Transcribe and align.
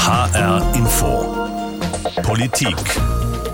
HR 0.00 0.62
Info. 0.74 1.36
Politik. 2.22 2.74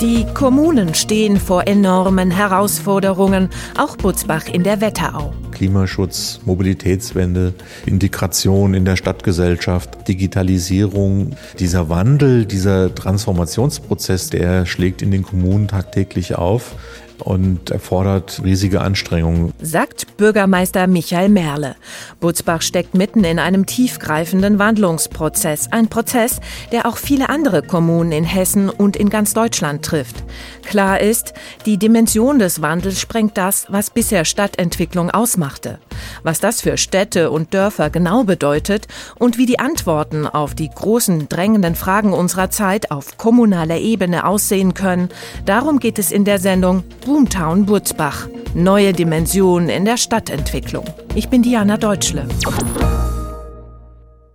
Die 0.00 0.24
Kommunen 0.32 0.94
stehen 0.94 1.40
vor 1.40 1.66
enormen 1.66 2.30
Herausforderungen, 2.30 3.50
auch 3.76 3.96
Butzbach 3.96 4.46
in 4.46 4.62
der 4.62 4.80
Wetterau. 4.80 5.34
Klimaschutz, 5.50 6.38
Mobilitätswende, 6.44 7.52
Integration 7.84 8.74
in 8.74 8.84
der 8.84 8.94
Stadtgesellschaft, 8.94 10.06
Digitalisierung. 10.06 11.34
Dieser 11.58 11.88
Wandel, 11.88 12.46
dieser 12.46 12.94
Transformationsprozess, 12.94 14.30
der 14.30 14.66
schlägt 14.66 15.02
in 15.02 15.10
den 15.10 15.24
Kommunen 15.24 15.66
tagtäglich 15.66 16.36
auf 16.36 16.76
und 17.20 17.70
erfordert 17.70 18.40
riesige 18.44 18.80
Anstrengungen. 18.80 19.52
Sagt 19.60 20.16
Bürgermeister 20.16 20.86
Michael 20.86 21.28
Merle. 21.28 21.76
Butzbach 22.20 22.62
steckt 22.62 22.94
mitten 22.94 23.24
in 23.24 23.38
einem 23.38 23.66
tiefgreifenden 23.66 24.58
Wandlungsprozess. 24.58 25.72
Ein 25.72 25.88
Prozess, 25.88 26.40
der 26.72 26.86
auch 26.86 26.96
viele 26.96 27.28
andere 27.28 27.62
Kommunen 27.62 28.12
in 28.12 28.24
Hessen 28.24 28.68
und 28.70 28.96
in 28.96 29.10
ganz 29.10 29.34
Deutschland 29.34 29.84
trifft. 29.84 30.24
Klar 30.64 31.00
ist, 31.00 31.34
die 31.64 31.78
Dimension 31.78 32.38
des 32.38 32.62
Wandels 32.62 33.00
sprengt 33.00 33.36
das, 33.36 33.66
was 33.68 33.90
bisher 33.90 34.24
Stadtentwicklung 34.24 35.10
ausmachte. 35.10 35.78
Was 36.22 36.40
das 36.40 36.60
für 36.60 36.76
Städte 36.76 37.30
und 37.30 37.54
Dörfer 37.54 37.90
genau 37.90 38.24
bedeutet 38.24 38.86
und 39.18 39.38
wie 39.38 39.46
die 39.46 39.58
Antworten 39.58 40.26
auf 40.26 40.54
die 40.54 40.68
großen 40.68 41.28
drängenden 41.28 41.74
Fragen 41.74 42.12
unserer 42.12 42.50
Zeit 42.50 42.90
auf 42.90 43.18
kommunaler 43.18 43.78
Ebene 43.78 44.26
aussehen 44.26 44.74
können, 44.74 45.08
darum 45.44 45.78
geht 45.78 45.98
es 45.98 46.12
in 46.12 46.24
der 46.24 46.38
Sendung 46.38 46.84
Boomtown 47.04 47.66
Burzbach. 47.66 48.28
Neue 48.54 48.92
Dimensionen 48.92 49.68
in 49.68 49.84
der 49.84 49.96
Stadtentwicklung. 49.96 50.84
Ich 51.14 51.28
bin 51.28 51.42
Diana 51.42 51.76
Deutschle. 51.76 52.26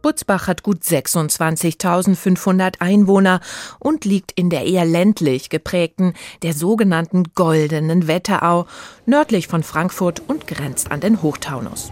Butzbach 0.02 0.48
hat 0.48 0.64
gut 0.64 0.84
26.500 0.84 2.76
Einwohner 2.80 3.40
und 3.80 4.06
liegt 4.06 4.32
in 4.32 4.50
der 4.50 4.66
eher 4.66 4.86
ländlich 4.86 5.50
geprägten, 5.50 6.14
der 6.42 6.54
sogenannten 6.54 7.26
Goldenen 7.36 8.08
Wetterau, 8.08 8.66
nördlich 9.06 9.48
von 9.48 9.64
Frankfurt 9.64 10.22
und 10.28 10.48
grenzt 10.48 10.92
an 10.92 11.00
den 11.00 11.22
Hochtaunus. 11.22 11.92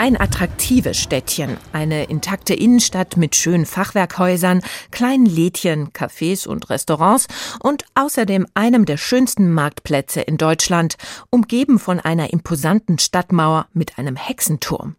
Ein 0.00 0.18
attraktives 0.18 0.96
Städtchen, 0.96 1.58
eine 1.74 2.04
intakte 2.04 2.54
Innenstadt 2.54 3.18
mit 3.18 3.36
schönen 3.36 3.66
Fachwerkhäusern, 3.66 4.62
kleinen 4.90 5.26
Lädchen, 5.26 5.90
Cafés 5.92 6.48
und 6.48 6.70
Restaurants 6.70 7.26
und 7.62 7.84
außerdem 7.94 8.46
einem 8.54 8.86
der 8.86 8.96
schönsten 8.96 9.52
Marktplätze 9.52 10.22
in 10.22 10.38
Deutschland, 10.38 10.96
umgeben 11.28 11.78
von 11.78 12.00
einer 12.00 12.32
imposanten 12.32 12.98
Stadtmauer 12.98 13.66
mit 13.74 13.98
einem 13.98 14.16
Hexenturm. 14.16 14.96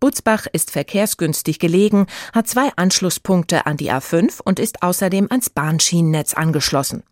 Butzbach 0.00 0.46
ist 0.50 0.70
verkehrsgünstig 0.70 1.58
gelegen, 1.58 2.06
hat 2.32 2.48
zwei 2.48 2.70
Anschlusspunkte 2.74 3.66
an 3.66 3.76
die 3.76 3.92
A5 3.92 4.40
und 4.42 4.58
ist 4.58 4.82
außerdem 4.82 5.26
ans 5.28 5.50
Bahnschienennetz 5.50 6.32
angeschlossen. 6.32 7.02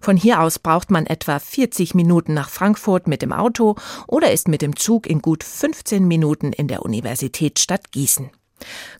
Von 0.00 0.16
hier 0.16 0.40
aus 0.40 0.58
braucht 0.58 0.90
man 0.90 1.04
etwa 1.04 1.38
40 1.38 1.94
Minuten 1.94 2.32
nach 2.32 2.48
Frankfurt 2.48 3.06
mit 3.06 3.20
dem 3.20 3.34
Auto 3.34 3.76
oder 4.06 4.32
ist 4.32 4.48
mit 4.48 4.62
dem 4.62 4.76
Zug 4.76 5.06
in 5.06 5.20
gut 5.20 5.44
15 5.44 6.08
Minuten 6.08 6.54
in 6.54 6.68
der 6.68 6.82
Universitätsstadt 6.82 7.92
Gießen. 7.92 8.30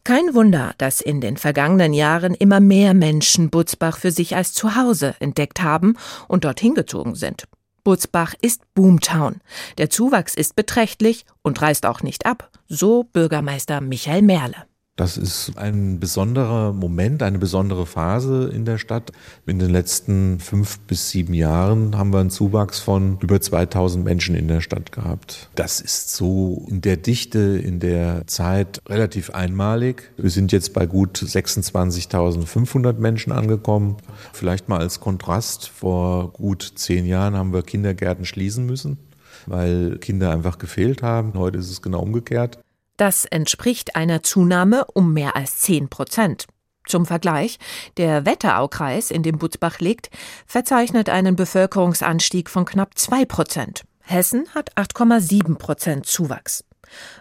Kein 0.05 0.35
Wunder, 0.35 0.75
dass 0.77 1.01
in 1.01 1.23
den 1.23 1.39
vergangenen 1.39 1.95
Jahren 1.95 2.35
immer 2.35 2.61
mehr 2.61 2.93
Menschen 2.93 3.49
Butzbach 3.49 3.97
für 3.97 4.11
sich 4.11 4.37
als 4.37 4.53
Zuhause 4.53 5.15
entdeckt 5.21 5.63
haben 5.63 5.97
und 6.29 6.45
dorthin 6.45 6.75
gezogen 6.75 7.15
sind. 7.15 7.49
Butzbach 7.85 8.35
ist 8.41 8.63
Boomtown. 8.75 9.41
Der 9.79 9.91
Zuwachs 9.91 10.35
ist 10.35 10.57
beträchtlich 10.57 11.25
und 11.43 11.61
reißt 11.61 11.87
auch 11.87 12.03
nicht 12.03 12.27
ab, 12.27 12.51
so 12.69 13.05
Bürgermeister 13.05 13.81
Michael 13.81 14.23
Merle. 14.23 14.67
Das 14.99 15.17
ist 15.17 15.53
ein 15.57 16.01
besonderer 16.01 16.73
Moment, 16.73 17.23
eine 17.23 17.39
besondere 17.39 17.87
Phase 17.87 18.51
in 18.53 18.65
der 18.65 18.79
Stadt. 18.79 19.13
In 19.47 19.61
den 19.61 19.71
letzten 19.71 20.41
fünf 20.41 20.81
bis 20.81 21.11
sieben 21.11 21.35
Jahren 21.35 21.97
haben 21.97 22.13
wir 22.13 22.19
einen 22.19 22.31
Zuwachs 22.31 22.81
von 22.81 23.17
über 23.21 23.41
2000 23.41 24.05
Menschen 24.05 24.35
in 24.35 24.49
der 24.49 24.61
Stadt 24.61 24.91
gehabt. 24.91 25.51
Das 25.55 25.81
ist 25.81 26.17
so 26.17 26.67
in 26.69 26.81
der 26.81 26.97
Dichte, 26.97 27.39
in 27.39 27.79
der 27.79 28.27
Zeit 28.27 28.83
relativ 28.89 29.31
einmalig. 29.31 30.11
Wir 30.17 30.31
sind 30.31 30.51
jetzt 30.51 30.73
bei 30.73 30.85
gut 30.87 31.17
26.500 31.17 32.95
Menschen 32.95 33.31
angekommen. 33.31 33.99
Vielleicht 34.33 34.69
mal 34.69 34.81
als 34.81 34.99
Kontrast, 34.99 35.69
vor 35.69 36.33
gut 36.33 36.73
zehn 36.75 37.07
Jahren 37.07 37.37
haben 37.37 37.53
wir 37.53 37.63
Kindergärten 37.63 38.25
schließen 38.25 38.67
müssen 38.67 38.99
weil 39.47 39.97
Kinder 39.99 40.31
einfach 40.31 40.59
gefehlt 40.59 41.03
haben. 41.03 41.33
Heute 41.35 41.59
ist 41.59 41.71
es 41.71 41.81
genau 41.81 42.01
umgekehrt. 42.01 42.59
Das 42.99 43.25
entspricht 43.25 43.95
einer 43.95 44.25
Zunahme 44.25 44.85
um 44.93 45.13
mehr 45.13 45.37
als 45.37 45.61
10 45.61 45.89
Prozent. 45.89 46.47
Zum 46.85 47.07
Vergleich, 47.07 47.59
der 47.97 48.27
Wetteraukreis, 48.27 49.13
in 49.13 49.23
dem 49.23 49.39
Butzbach 49.39 49.79
liegt, 49.79 50.11
verzeichnet 50.47 51.09
einen 51.09 51.37
Bevölkerungsanstieg 51.37 52.51
von 52.51 52.65
knapp 52.65 52.99
2 52.99 53.25
Prozent. 53.25 53.85
Hessen 54.01 54.47
hat 54.53 54.77
8,7 54.77 55.57
Prozent 55.59 56.07
Zuwachs. 56.07 56.65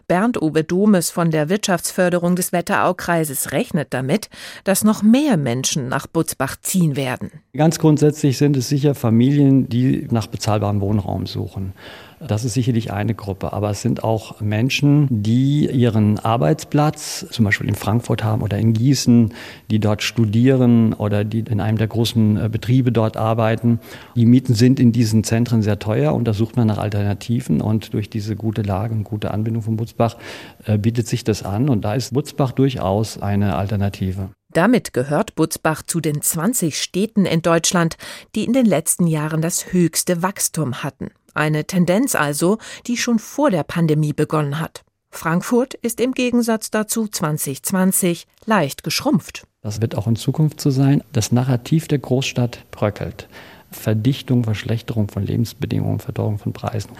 Bernd 0.08 0.42
Uwe 0.42 0.64
Domes 0.64 1.12
von 1.12 1.30
der 1.30 1.50
Wirtschaftsförderung 1.50 2.36
des 2.36 2.54
Wetteraukreises 2.54 3.52
rechnet 3.52 3.94
damit, 3.94 4.30
dass 4.64 4.84
noch 4.84 5.04
mehr 5.04 5.38
Menschen 5.38 5.90
nach 5.90 6.08
Butzbach 6.08 6.56
ziehen 6.62 6.96
werden. 6.96 7.32
Ganz 7.56 7.78
grundsätzlich 7.78 8.38
sind 8.38 8.58
es 8.58 8.70
sicher 8.70 8.96
Familien, 8.96 9.70
die 9.70 10.08
nach 10.10 10.28
bezahlbarem 10.28 10.82
Wohnraum 10.82 11.28
suchen. 11.28 11.74
Das 12.20 12.44
ist 12.44 12.56
sicherlich 12.56 12.92
eine 12.92 13.14
Gruppe. 13.14 13.54
Aber 13.54 13.70
es 13.70 13.82
sind 13.82 14.04
auch 14.04 14.42
Menschen, 14.42 15.08
die 15.10 15.70
ihren 15.70 16.18
Arbeitsplatz 16.18 17.28
zum 17.30 17.46
Beispiel 17.46 17.68
in 17.68 17.76
Frankfurt 17.76 18.24
haben 18.24 18.42
oder 18.42 18.58
in 18.58 18.74
Gießen, 18.74 19.34
die 19.70 19.80
dort 19.80 20.02
studieren 20.02 20.94
oder 20.94 21.24
die 21.24 21.40
in 21.40 21.62
einem 21.62 21.78
der 21.78 21.88
großen 21.88 22.38
äh, 22.38 22.50
Betriebe 22.50 22.92
dort 22.92 23.18
arbeiten. 23.18 23.80
Die 24.16 24.26
Mieten 24.26 24.56
sind 24.56 24.80
in 24.80 24.92
diesen 24.92 25.24
Zentren 25.24 25.62
sehr 25.62 25.78
teuer 25.78 26.16
und 26.16 26.26
da 26.28 26.34
sucht 26.34 26.58
man 26.58 26.68
nach 26.68 26.80
Alternativen. 26.80 27.62
Und 27.62 27.94
durch 27.94 28.10
diese 28.10 28.36
gute 28.36 28.64
Lage 28.64 28.96
und 28.96 29.04
gute 29.04 29.32
Anbindung 29.32 29.62
von 29.62 29.78
Butzbach 29.78 30.18
äh, 30.66 30.78
bietet 30.78 31.08
sich 31.08 31.24
das 31.24 31.44
an. 31.44 31.70
Und 31.70 31.86
da 31.86 31.94
ist 31.94 32.14
Butzbach 32.14 32.52
durchaus 32.52 33.22
eine 33.22 33.56
Alternative. 33.56 34.30
Damit 34.54 34.94
gehört 34.94 35.36
Butzbach 35.36 35.84
zu 35.84 36.00
den 36.00 36.22
20 36.22 36.82
Städten 36.82 37.26
in 37.26 37.44
Deutschland, 37.44 37.98
die 38.34 38.44
in 38.44 38.54
den 38.54 38.66
letzten 38.66 39.06
Jahren 39.06 39.42
das 39.42 39.72
höchste 39.72 40.24
Wachstum 40.24 40.84
hatten. 40.84 41.12
Eine 41.38 41.66
Tendenz 41.66 42.16
also, 42.16 42.58
die 42.88 42.98
schon 42.98 43.20
vor 43.20 43.52
der 43.52 43.64
Pandemie 43.64 44.12
begonnen 44.12 44.60
hat. 44.60 44.84
Frankfurt 45.12 45.76
ist 45.76 46.02
im 46.02 46.14
Gegensatz 46.14 46.72
dazu 46.72 47.08
2020 47.08 48.26
leicht 48.46 48.84
geschrumpft. 48.84 49.44
Das 49.62 49.80
wird 49.80 49.94
auch 49.94 50.08
in 50.08 50.16
Zukunft 50.16 50.60
so 50.60 50.72
sein. 50.72 51.04
Das 51.14 51.32
Narrativ 51.32 51.88
der 51.88 52.00
Großstadt 52.00 52.66
bröckelt. 52.72 53.30
Verdichtung, 53.72 54.46
Verschlechterung 54.46 55.10
von 55.10 55.24
Lebensbedingungen, 55.24 56.00
Verdorrung 56.00 56.40
von 56.40 56.54
Preisen. 56.54 56.92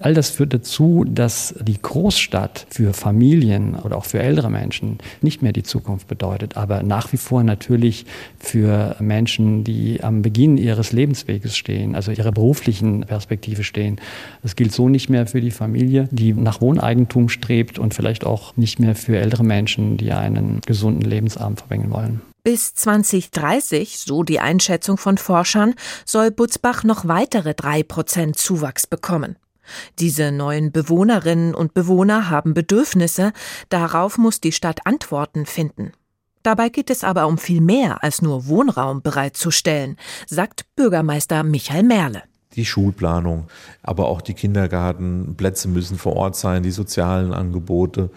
All 0.00 0.14
das 0.14 0.30
führt 0.30 0.54
dazu, 0.54 1.04
dass 1.08 1.54
die 1.60 1.80
Großstadt 1.80 2.66
für 2.70 2.92
Familien 2.92 3.74
oder 3.74 3.96
auch 3.96 4.04
für 4.04 4.20
ältere 4.20 4.48
Menschen 4.48 4.98
nicht 5.22 5.42
mehr 5.42 5.52
die 5.52 5.64
Zukunft 5.64 6.06
bedeutet, 6.06 6.56
aber 6.56 6.84
nach 6.84 7.12
wie 7.12 7.16
vor 7.16 7.42
natürlich 7.42 8.06
für 8.38 8.94
Menschen, 9.00 9.64
die 9.64 10.02
am 10.02 10.22
Beginn 10.22 10.56
ihres 10.56 10.92
Lebensweges 10.92 11.56
stehen, 11.56 11.96
also 11.96 12.12
ihrer 12.12 12.30
beruflichen 12.30 13.00
Perspektive 13.00 13.64
stehen. 13.64 14.00
Das 14.42 14.54
gilt 14.54 14.72
so 14.72 14.88
nicht 14.88 15.08
mehr 15.08 15.26
für 15.26 15.40
die 15.40 15.50
Familie, 15.50 16.08
die 16.12 16.32
nach 16.32 16.60
Wohneigentum 16.60 17.28
strebt 17.28 17.80
und 17.80 17.92
vielleicht 17.92 18.24
auch 18.24 18.56
nicht 18.56 18.78
mehr 18.78 18.94
für 18.94 19.18
ältere 19.18 19.44
Menschen, 19.44 19.96
die 19.96 20.12
einen 20.12 20.60
gesunden 20.64 21.02
Lebensabend 21.02 21.58
verbringen 21.58 21.90
wollen. 21.90 22.20
Bis 22.44 22.72
2030, 22.74 23.98
so 23.98 24.22
die 24.22 24.38
Einschätzung 24.38 24.96
von 24.96 25.18
Forschern, 25.18 25.74
soll 26.04 26.30
Butzbach 26.30 26.84
noch 26.84 27.08
weitere 27.08 27.52
drei 27.54 27.82
Prozent 27.82 28.38
Zuwachs 28.38 28.86
bekommen. 28.86 29.36
Diese 29.98 30.32
neuen 30.32 30.72
Bewohnerinnen 30.72 31.54
und 31.54 31.74
Bewohner 31.74 32.30
haben 32.30 32.54
Bedürfnisse, 32.54 33.32
darauf 33.68 34.18
muss 34.18 34.40
die 34.40 34.52
Stadt 34.52 34.80
Antworten 34.86 35.46
finden. 35.46 35.92
Dabei 36.42 36.68
geht 36.68 36.90
es 36.90 37.04
aber 37.04 37.26
um 37.26 37.36
viel 37.36 37.60
mehr 37.60 38.02
als 38.02 38.22
nur 38.22 38.46
Wohnraum 38.46 39.02
bereitzustellen, 39.02 39.96
sagt 40.26 40.64
Bürgermeister 40.76 41.42
Michael 41.42 41.82
Merle 41.82 42.22
die 42.58 42.64
Schulplanung, 42.64 43.46
aber 43.82 44.08
auch 44.08 44.20
die 44.20 44.34
Kindergartenplätze 44.34 45.68
müssen 45.68 45.96
vor 45.96 46.16
Ort 46.16 46.34
sein, 46.34 46.62
die 46.62 46.72
sozialen 46.72 47.32
Angebote. 47.32 48.10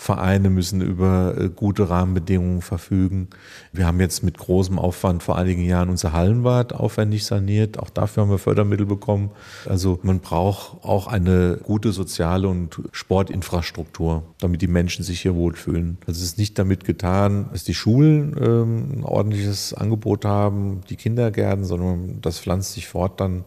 Vereine 0.00 0.48
müssen 0.48 0.80
über 0.80 1.34
äh, 1.36 1.48
gute 1.48 1.90
Rahmenbedingungen 1.90 2.62
verfügen. 2.62 3.28
Wir 3.72 3.84
haben 3.84 3.98
jetzt 3.98 4.22
mit 4.22 4.38
großem 4.38 4.78
Aufwand 4.78 5.24
vor 5.24 5.36
einigen 5.36 5.64
Jahren 5.64 5.90
unser 5.90 6.12
Hallenbad 6.12 6.72
aufwendig 6.72 7.26
saniert. 7.26 7.80
Auch 7.80 7.90
dafür 7.90 8.22
haben 8.22 8.30
wir 8.30 8.38
Fördermittel 8.38 8.86
bekommen. 8.86 9.32
Also 9.66 9.98
man 10.04 10.20
braucht 10.20 10.84
auch 10.84 11.08
eine 11.08 11.58
gute 11.64 11.90
soziale 11.90 12.46
und 12.46 12.80
Sportinfrastruktur, 12.92 14.22
damit 14.38 14.62
die 14.62 14.68
Menschen 14.68 15.04
sich 15.04 15.20
hier 15.20 15.34
wohlfühlen. 15.34 15.98
Also 16.06 16.20
es 16.20 16.28
ist 16.28 16.38
nicht 16.38 16.56
damit 16.60 16.84
getan, 16.84 17.48
dass 17.50 17.64
die 17.64 17.74
Schulen 17.74 18.36
ähm, 18.40 19.00
ein 19.00 19.04
ordentliches 19.04 19.74
Angebot 19.74 20.24
haben, 20.24 20.82
die 20.88 20.96
Kindergärten, 20.96 21.64
sondern 21.64 22.20
das 22.20 22.38
pflanzt 22.38 22.74
sich 22.74 22.86
fort 22.86 23.20
dann 23.20 23.42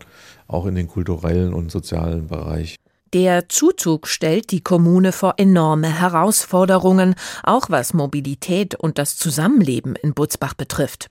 auch 0.50 0.66
in 0.66 0.76
den 0.76 0.90
kulturellen 0.90 1.54
und 1.54 1.72
sozialen 1.72 2.28
Bereich. 2.28 2.81
Der 3.14 3.50
Zuzug 3.50 4.08
stellt 4.08 4.52
die 4.52 4.64
Kommune 4.64 5.12
vor 5.12 5.34
enorme 5.36 5.90
Herausforderungen, 5.90 7.16
auch 7.44 7.70
was 7.70 7.94
Mobilität 7.94 8.76
und 8.76 8.98
das 8.98 9.18
Zusammenleben 9.18 9.98
in 9.98 10.14
Butzbach 10.14 10.54
betrifft. 10.54 11.10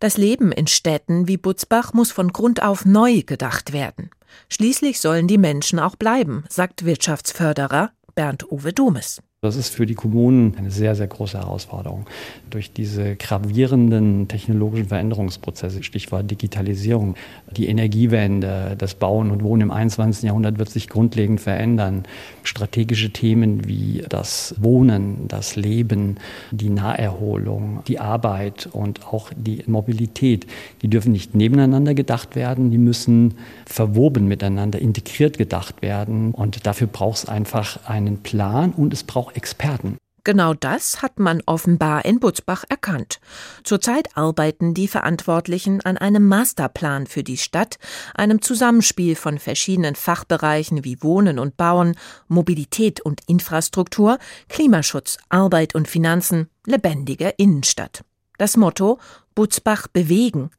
Das 0.00 0.16
Leben 0.16 0.50
in 0.50 0.66
Städten 0.66 1.28
wie 1.28 1.36
Butzbach 1.36 1.92
muss 1.92 2.10
von 2.10 2.32
Grund 2.32 2.62
auf 2.62 2.86
neu 2.86 3.22
gedacht 3.22 3.74
werden. 3.74 4.10
Schließlich 4.48 5.00
sollen 5.00 5.28
die 5.28 5.38
Menschen 5.38 5.78
auch 5.78 5.96
bleiben, 5.96 6.44
sagt 6.48 6.86
Wirtschaftsförderer 6.86 7.92
Bernd 8.14 8.50
Uwe 8.50 8.72
Domes. 8.72 9.20
Das 9.44 9.56
ist 9.56 9.74
für 9.74 9.86
die 9.86 9.96
Kommunen 9.96 10.54
eine 10.56 10.70
sehr, 10.70 10.94
sehr 10.94 11.08
große 11.08 11.36
Herausforderung. 11.36 12.06
Durch 12.48 12.72
diese 12.72 13.16
gravierenden 13.16 14.28
technologischen 14.28 14.86
Veränderungsprozesse, 14.86 15.82
Stichwort 15.82 16.30
Digitalisierung, 16.30 17.16
die 17.50 17.66
Energiewende, 17.66 18.76
das 18.78 18.94
Bauen 18.94 19.32
und 19.32 19.42
Wohnen 19.42 19.62
im 19.62 19.70
21. 19.72 20.22
Jahrhundert 20.22 20.60
wird 20.60 20.70
sich 20.70 20.88
grundlegend 20.88 21.40
verändern. 21.40 22.04
Strategische 22.44 23.10
Themen 23.10 23.66
wie 23.66 24.04
das 24.08 24.54
Wohnen, 24.60 25.26
das 25.26 25.56
Leben, 25.56 26.18
die 26.52 26.70
Naherholung, 26.70 27.82
die 27.88 27.98
Arbeit 27.98 28.68
und 28.70 29.08
auch 29.08 29.30
die 29.36 29.64
Mobilität, 29.66 30.46
die 30.82 30.88
dürfen 30.88 31.10
nicht 31.10 31.34
nebeneinander 31.34 31.94
gedacht 31.94 32.36
werden, 32.36 32.70
die 32.70 32.78
müssen 32.78 33.34
verwoben 33.66 34.28
miteinander, 34.28 34.78
integriert 34.78 35.36
gedacht 35.36 35.82
werden. 35.82 36.30
Und 36.30 36.64
dafür 36.64 36.86
braucht 36.86 37.16
es 37.18 37.28
einfach 37.28 37.88
einen 37.88 38.18
Plan 38.18 38.70
und 38.70 38.92
es 38.92 39.02
braucht 39.02 39.31
Experten. 39.34 39.98
Genau 40.24 40.54
das 40.54 41.02
hat 41.02 41.18
man 41.18 41.42
offenbar 41.46 42.04
in 42.04 42.20
Butzbach 42.20 42.62
erkannt. 42.68 43.20
Zurzeit 43.64 44.16
arbeiten 44.16 44.72
die 44.72 44.86
Verantwortlichen 44.86 45.80
an 45.80 45.98
einem 45.98 46.28
Masterplan 46.28 47.08
für 47.08 47.24
die 47.24 47.36
Stadt, 47.36 47.78
einem 48.14 48.40
Zusammenspiel 48.40 49.16
von 49.16 49.40
verschiedenen 49.40 49.96
Fachbereichen 49.96 50.84
wie 50.84 51.02
Wohnen 51.02 51.40
und 51.40 51.56
Bauen, 51.56 51.96
Mobilität 52.28 53.00
und 53.00 53.20
Infrastruktur, 53.26 54.18
Klimaschutz, 54.48 55.18
Arbeit 55.28 55.74
und 55.74 55.88
Finanzen, 55.88 56.48
lebendige 56.66 57.34
Innenstadt. 57.36 58.04
Das 58.38 58.56
Motto 58.56 59.00
Butzbach 59.34 59.88
bewegen. 59.88 60.50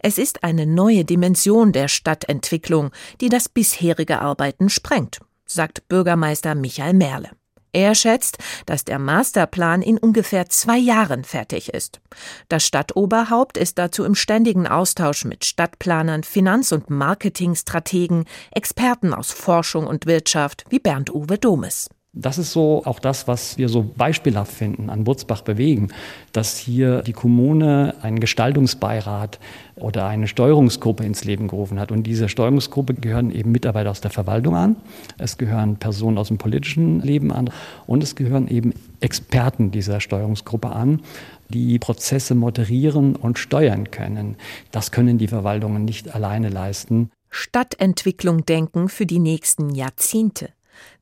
Es 0.00 0.16
ist 0.16 0.44
eine 0.44 0.66
neue 0.66 1.04
Dimension 1.04 1.72
der 1.72 1.88
Stadtentwicklung, 1.88 2.90
die 3.20 3.28
das 3.28 3.50
bisherige 3.50 4.20
Arbeiten 4.20 4.70
sprengt, 4.70 5.20
sagt 5.44 5.86
Bürgermeister 5.88 6.54
Michael 6.54 6.94
Merle. 6.94 7.30
Er 7.72 7.94
schätzt, 7.94 8.38
dass 8.66 8.84
der 8.84 8.98
Masterplan 8.98 9.82
in 9.82 9.98
ungefähr 9.98 10.48
zwei 10.48 10.78
Jahren 10.78 11.24
fertig 11.24 11.72
ist. 11.72 12.00
Das 12.48 12.66
Stadtoberhaupt 12.66 13.56
ist 13.56 13.78
dazu 13.78 14.04
im 14.04 14.14
ständigen 14.14 14.66
Austausch 14.66 15.24
mit 15.24 15.44
Stadtplanern, 15.44 16.24
Finanz- 16.24 16.72
und 16.72 16.90
Marketingstrategen, 16.90 18.24
Experten 18.50 19.14
aus 19.14 19.32
Forschung 19.32 19.86
und 19.86 20.06
Wirtschaft 20.06 20.64
wie 20.68 20.80
Bernd 20.80 21.10
Uwe 21.14 21.38
Domes. 21.38 21.88
Das 22.12 22.38
ist 22.38 22.50
so 22.50 22.82
auch 22.86 22.98
das, 22.98 23.28
was 23.28 23.56
wir 23.56 23.68
so 23.68 23.84
beispielhaft 23.96 24.50
finden 24.52 24.90
an 24.90 25.04
Butzbach 25.04 25.42
bewegen, 25.42 25.92
dass 26.32 26.58
hier 26.58 27.02
die 27.02 27.12
Kommune 27.12 27.94
einen 28.02 28.18
Gestaltungsbeirat 28.18 29.38
oder 29.76 30.06
eine 30.08 30.26
Steuerungsgruppe 30.26 31.04
ins 31.04 31.22
Leben 31.22 31.46
gerufen 31.46 31.78
hat. 31.78 31.92
Und 31.92 32.02
diese 32.02 32.28
Steuerungsgruppe 32.28 32.94
gehören 32.94 33.30
eben 33.30 33.52
Mitarbeiter 33.52 33.92
aus 33.92 34.00
der 34.00 34.10
Verwaltung 34.10 34.56
an, 34.56 34.74
es 35.18 35.38
gehören 35.38 35.76
Personen 35.76 36.18
aus 36.18 36.28
dem 36.28 36.38
politischen 36.38 37.00
Leben 37.00 37.30
an 37.30 37.50
und 37.86 38.02
es 38.02 38.16
gehören 38.16 38.48
eben 38.48 38.74
Experten 38.98 39.70
dieser 39.70 40.00
Steuerungsgruppe 40.00 40.70
an, 40.70 41.02
die 41.48 41.78
Prozesse 41.78 42.34
moderieren 42.34 43.14
und 43.14 43.38
steuern 43.38 43.92
können. 43.92 44.36
Das 44.72 44.90
können 44.90 45.18
die 45.18 45.28
Verwaltungen 45.28 45.84
nicht 45.84 46.12
alleine 46.12 46.48
leisten. 46.48 47.10
Stadtentwicklung 47.30 48.44
denken 48.44 48.88
für 48.88 49.06
die 49.06 49.20
nächsten 49.20 49.70
Jahrzehnte. 49.70 50.48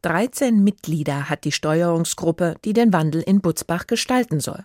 13 0.02 0.62
Mitglieder 0.62 1.28
hat 1.28 1.44
die 1.44 1.52
Steuerungsgruppe, 1.52 2.56
die 2.64 2.72
den 2.72 2.92
Wandel 2.92 3.22
in 3.22 3.40
Butzbach 3.40 3.86
gestalten 3.86 4.40
soll. 4.40 4.64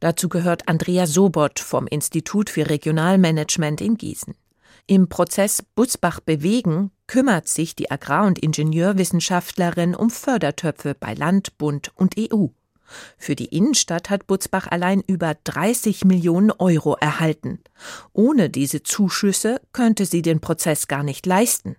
Dazu 0.00 0.28
gehört 0.28 0.68
Andrea 0.68 1.06
Sobot 1.06 1.58
vom 1.58 1.86
Institut 1.86 2.50
für 2.50 2.68
Regionalmanagement 2.68 3.80
in 3.80 3.96
Gießen. 3.96 4.34
Im 4.86 5.08
Prozess 5.08 5.62
Butzbach 5.74 6.20
bewegen 6.20 6.90
kümmert 7.06 7.48
sich 7.48 7.74
die 7.74 7.90
Agrar- 7.90 8.26
und 8.26 8.38
Ingenieurwissenschaftlerin 8.38 9.94
um 9.94 10.10
Fördertöpfe 10.10 10.94
bei 10.94 11.14
Land, 11.14 11.56
Bund 11.56 11.90
und 11.94 12.16
EU. 12.18 12.48
Für 13.16 13.34
die 13.34 13.46
Innenstadt 13.46 14.10
hat 14.10 14.26
Butzbach 14.26 14.66
allein 14.70 15.02
über 15.06 15.36
30 15.44 16.04
Millionen 16.04 16.50
Euro 16.50 16.96
erhalten. 17.00 17.60
Ohne 18.12 18.50
diese 18.50 18.82
Zuschüsse 18.82 19.60
könnte 19.72 20.04
sie 20.04 20.20
den 20.20 20.40
Prozess 20.40 20.86
gar 20.86 21.02
nicht 21.02 21.24
leisten. 21.24 21.76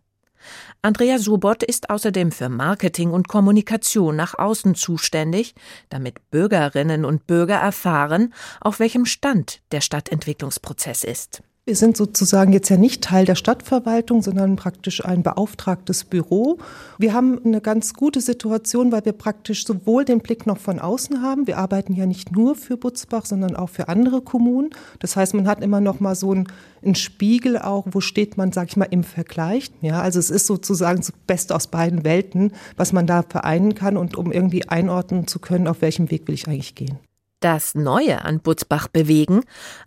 Andrea 0.86 1.18
Subot 1.18 1.64
ist 1.64 1.90
außerdem 1.90 2.32
für 2.32 2.48
Marketing 2.48 3.10
und 3.10 3.28
Kommunikation 3.28 4.16
nach 4.16 4.38
außen 4.38 4.76
zuständig, 4.76 5.56
damit 5.90 6.30
Bürgerinnen 6.30 7.06
und 7.06 7.26
Bürger 7.26 7.56
erfahren, 7.56 8.36
auf 8.62 8.80
welchem 8.80 9.08
Stand 9.08 9.64
der 9.72 9.82
Stadtentwicklungsprozess 9.82 11.04
ist. 11.04 11.42
Wir 11.68 11.76
sind 11.76 11.98
sozusagen 11.98 12.54
jetzt 12.54 12.70
ja 12.70 12.78
nicht 12.78 13.04
Teil 13.04 13.26
der 13.26 13.34
Stadtverwaltung, 13.34 14.22
sondern 14.22 14.56
praktisch 14.56 15.04
ein 15.04 15.24
beauftragtes 15.24 16.04
Büro. 16.04 16.60
Wir 17.00 17.16
haben 17.16 17.44
eine 17.44 17.60
ganz 17.60 17.96
gute 17.96 18.22
Situation, 18.22 18.92
weil 18.92 19.04
wir 19.04 19.14
praktisch 19.14 19.66
sowohl 19.66 20.06
den 20.06 20.20
Blick 20.20 20.46
noch 20.46 20.60
von 20.60 20.78
außen 20.78 21.24
haben. 21.24 21.48
Wir 21.48 21.58
arbeiten 21.58 21.94
ja 21.94 22.06
nicht 22.06 22.32
nur 22.32 22.54
für 22.54 22.78
Butzbach, 22.78 23.26
sondern 23.26 23.56
auch 23.56 23.70
für 23.70 23.88
andere 23.88 24.22
Kommunen. 24.22 24.70
Das 25.00 25.16
heißt, 25.16 25.34
man 25.34 25.48
hat 25.48 25.64
immer 25.64 25.82
noch 25.82 26.00
mal 26.00 26.14
so 26.14 26.34
einen, 26.34 26.48
einen 26.84 26.94
Spiegel 26.94 27.58
auch, 27.58 27.88
wo 27.90 28.00
steht 28.00 28.38
man, 28.38 28.52
sag 28.52 28.68
ich 28.68 28.78
mal, 28.78 28.86
im 28.92 29.04
Vergleich. 29.04 29.72
Ja, 29.82 30.02
also 30.02 30.20
es 30.20 30.30
ist 30.30 30.46
sozusagen 30.46 31.00
das 31.00 31.12
Beste 31.26 31.56
aus 31.56 31.66
beiden 31.66 32.04
Welten, 32.04 32.52
was 32.78 32.94
man 32.94 33.08
da 33.08 33.24
vereinen 33.24 33.74
kann 33.74 33.98
und 33.98 34.16
um 34.16 34.32
irgendwie 34.32 34.70
einordnen 34.70 35.26
zu 35.26 35.40
können, 35.40 35.68
auf 35.68 35.82
welchem 35.82 36.12
Weg 36.12 36.28
will 36.28 36.36
ich 36.36 36.48
eigentlich 36.48 36.76
gehen 36.76 37.00
das 37.46 37.76
Neue 37.76 38.26
an 38.26 38.40
Butzbach 38.40 38.88
bewegen. 38.88 39.44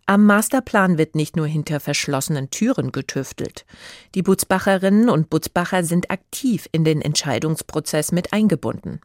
Am 0.07 0.25
Masterplan 0.27 0.97
wird 0.97 1.17
nicht 1.17 1.35
nur 1.35 1.49
hinter 1.49 1.81
verschlossenen 1.81 2.51
Türen 2.51 2.93
getüftelt. 2.93 3.67
Die 4.15 4.23
Butzbacherinnen 4.23 5.09
und 5.09 5.29
Butzbacher 5.29 5.83
sind 5.83 6.09
aktiv 6.09 6.69
in 6.71 6.85
den 6.85 7.03
Entscheidungsprozess 7.03 8.13
mit 8.13 8.33
eingebunden. 8.33 9.01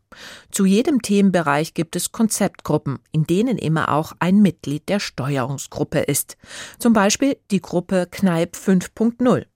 Zu 0.52 0.66
jedem 0.66 1.02
Themenbereich 1.02 1.74
gibt 1.74 1.96
es 1.96 2.12
Konzeptgruppen, 2.12 3.00
in 3.12 3.24
denen 3.24 3.58
immer 3.58 3.90
auch 3.90 4.14
ein 4.20 4.44
Mitglied 4.44 4.88
der 4.88 5.00
Steuerungsgruppe 5.00 6.02
ist. 6.02 6.38
Zum 6.78 6.94
Beispiel 6.94 7.38
die 7.50 7.60
Gruppe 7.60 8.08
Kneip 8.12 8.56
5.0. 8.56 9.48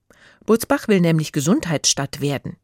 Butzbach 0.44 0.88
will 0.88 1.00
nämlich 1.00 1.30
Gesundheitsstadt 1.30 2.20
werden. 2.20 2.56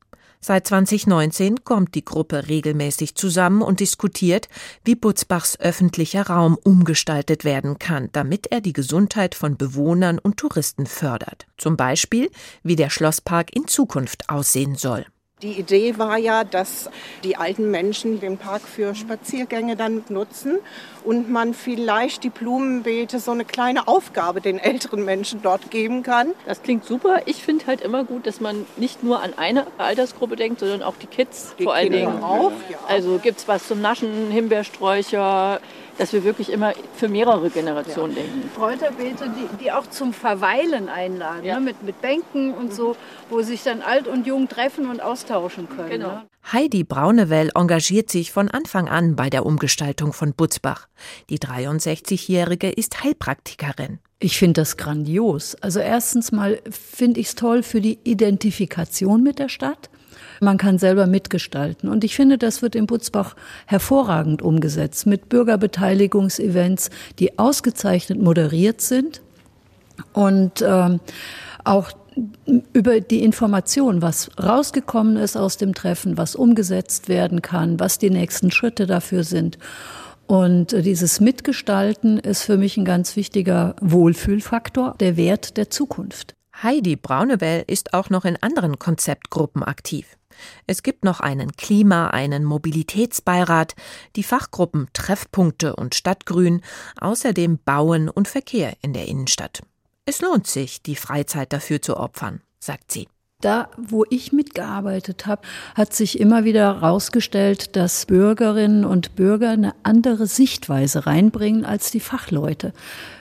Seit 0.46 0.66
2019 0.66 1.64
kommt 1.64 1.94
die 1.94 2.04
Gruppe 2.04 2.48
regelmäßig 2.48 3.14
zusammen 3.14 3.62
und 3.62 3.80
diskutiert, 3.80 4.50
wie 4.84 4.94
Butzbachs 4.94 5.58
öffentlicher 5.58 6.26
Raum 6.26 6.58
umgestaltet 6.62 7.46
werden 7.46 7.78
kann, 7.78 8.10
damit 8.12 8.48
er 8.48 8.60
die 8.60 8.74
Gesundheit 8.74 9.34
von 9.34 9.56
Bewohnern 9.56 10.18
und 10.18 10.36
Touristen 10.36 10.84
fördert. 10.84 11.46
Zum 11.56 11.78
Beispiel, 11.78 12.30
wie 12.62 12.76
der 12.76 12.90
Schlosspark 12.90 13.56
in 13.56 13.68
Zukunft 13.68 14.28
aussehen 14.28 14.74
soll. 14.74 15.06
Die 15.44 15.60
Idee 15.60 15.98
war 15.98 16.16
ja, 16.16 16.42
dass 16.42 16.88
die 17.22 17.36
alten 17.36 17.70
Menschen 17.70 18.18
den 18.18 18.38
Park 18.38 18.62
für 18.62 18.94
Spaziergänge 18.94 19.76
dann 19.76 20.02
nutzen 20.08 20.58
und 21.04 21.30
man 21.30 21.52
vielleicht 21.52 22.24
die 22.24 22.30
Blumenbeete 22.30 23.18
so 23.18 23.32
eine 23.32 23.44
kleine 23.44 23.86
Aufgabe 23.86 24.40
den 24.40 24.58
älteren 24.58 25.04
Menschen 25.04 25.42
dort 25.42 25.70
geben 25.70 26.02
kann. 26.02 26.28
Das 26.46 26.62
klingt 26.62 26.86
super. 26.86 27.20
Ich 27.26 27.42
finde 27.42 27.66
halt 27.66 27.82
immer 27.82 28.04
gut, 28.04 28.26
dass 28.26 28.40
man 28.40 28.64
nicht 28.78 29.04
nur 29.04 29.22
an 29.22 29.34
eine 29.36 29.66
Altersgruppe 29.76 30.36
denkt, 30.36 30.60
sondern 30.60 30.82
auch 30.82 30.96
die 30.96 31.08
Kids 31.08 31.54
die 31.58 31.64
vor 31.64 31.74
allen 31.74 31.92
Kinder 31.92 32.12
Dingen. 32.12 32.22
auch. 32.22 32.52
Ja. 32.70 32.78
Also 32.88 33.18
gibt 33.18 33.40
es 33.40 33.46
was 33.46 33.68
zum 33.68 33.82
Naschen, 33.82 34.30
Himbeersträucher, 34.30 35.60
dass 35.98 36.12
wir 36.12 36.24
wirklich 36.24 36.50
immer 36.50 36.72
für 36.96 37.08
mehrere 37.08 37.50
Generationen 37.50 38.14
denken. 38.14 38.50
Kräuterbeete, 38.56 39.30
die, 39.30 39.64
die 39.64 39.72
auch 39.72 39.86
zum 39.88 40.12
Verweilen 40.12 40.88
einladen, 40.88 41.44
Ja. 41.44 41.54
ne? 41.54 41.60
mit, 41.66 41.82
mit 41.82 42.00
Bänken 42.00 42.52
und 42.54 42.74
so, 42.74 42.96
wo 43.30 43.42
sich 43.42 43.62
dann 43.62 43.82
alt 43.82 44.08
und 44.08 44.26
jung 44.26 44.48
treffen 44.48 44.88
und 44.88 45.00
austauschen 45.02 45.68
können. 45.68 45.90
Genau. 45.90 46.08
Ne? 46.08 46.22
Heidi 46.52 46.84
Braunewell 46.84 47.50
engagiert 47.54 48.10
sich 48.10 48.30
von 48.30 48.50
Anfang 48.50 48.88
an 48.88 49.16
bei 49.16 49.30
der 49.30 49.46
Umgestaltung 49.46 50.12
von 50.12 50.34
Butzbach. 50.34 50.88
Die 51.30 51.38
63-Jährige 51.38 52.70
ist 52.70 53.02
Heilpraktikerin. 53.02 53.98
Ich 54.18 54.38
finde 54.38 54.60
das 54.60 54.76
grandios. 54.76 55.54
Also 55.56 55.80
erstens 55.80 56.32
mal 56.32 56.60
finde 56.70 57.20
ich 57.20 57.28
es 57.28 57.34
toll 57.34 57.62
für 57.62 57.80
die 57.80 57.98
Identifikation 58.04 59.22
mit 59.22 59.38
der 59.38 59.48
Stadt. 59.48 59.90
Man 60.40 60.58
kann 60.58 60.78
selber 60.78 61.06
mitgestalten. 61.06 61.88
Und 61.88 62.04
ich 62.04 62.14
finde, 62.16 62.38
das 62.38 62.62
wird 62.62 62.74
in 62.74 62.86
Butzbach 62.86 63.36
hervorragend 63.66 64.42
umgesetzt 64.42 65.06
mit 65.06 65.28
Bürgerbeteiligungsevents, 65.28 66.90
die 67.18 67.38
ausgezeichnet 67.38 68.20
moderiert 68.20 68.80
sind 68.80 69.22
und 70.12 70.62
ähm, 70.66 71.00
auch 71.64 71.92
über 72.72 73.00
die 73.00 73.24
Information, 73.24 74.02
was 74.02 74.30
rausgekommen 74.40 75.16
ist 75.16 75.36
aus 75.36 75.56
dem 75.56 75.74
Treffen, 75.74 76.16
was 76.16 76.36
umgesetzt 76.36 77.08
werden 77.08 77.42
kann, 77.42 77.80
was 77.80 77.98
die 77.98 78.10
nächsten 78.10 78.50
Schritte 78.50 78.86
dafür 78.86 79.24
sind. 79.24 79.58
Und 80.26 80.72
äh, 80.72 80.82
dieses 80.82 81.20
Mitgestalten 81.20 82.18
ist 82.18 82.42
für 82.42 82.56
mich 82.56 82.76
ein 82.76 82.84
ganz 82.84 83.16
wichtiger 83.16 83.74
Wohlfühlfaktor, 83.80 84.94
der 85.00 85.16
Wert 85.16 85.56
der 85.56 85.70
Zukunft. 85.70 86.34
Heidi 86.62 86.96
Braunewell 86.96 87.64
ist 87.66 87.94
auch 87.94 88.10
noch 88.10 88.24
in 88.24 88.40
anderen 88.40 88.78
Konzeptgruppen 88.78 89.62
aktiv. 89.62 90.16
Es 90.66 90.82
gibt 90.82 91.04
noch 91.04 91.20
einen 91.20 91.52
Klima-, 91.52 92.08
einen 92.08 92.44
Mobilitätsbeirat, 92.44 93.74
die 94.16 94.22
Fachgruppen 94.22 94.88
Treffpunkte 94.92 95.76
und 95.76 95.94
Stadtgrün, 95.94 96.62
außerdem 97.00 97.58
Bauen 97.64 98.08
und 98.08 98.28
Verkehr 98.28 98.74
in 98.82 98.92
der 98.92 99.06
Innenstadt. 99.06 99.62
Es 100.06 100.20
lohnt 100.20 100.46
sich, 100.46 100.82
die 100.82 100.96
Freizeit 100.96 101.52
dafür 101.52 101.80
zu 101.80 101.96
opfern, 101.96 102.42
sagt 102.60 102.92
sie. 102.92 103.08
Da, 103.44 103.68
wo 103.76 104.06
ich 104.08 104.32
mitgearbeitet 104.32 105.26
habe, 105.26 105.42
hat 105.74 105.92
sich 105.92 106.18
immer 106.18 106.44
wieder 106.44 106.80
herausgestellt, 106.80 107.76
dass 107.76 108.06
Bürgerinnen 108.06 108.86
und 108.86 109.16
Bürger 109.16 109.50
eine 109.50 109.74
andere 109.82 110.26
Sichtweise 110.26 111.04
reinbringen 111.04 111.66
als 111.66 111.90
die 111.90 112.00
Fachleute. 112.00 112.72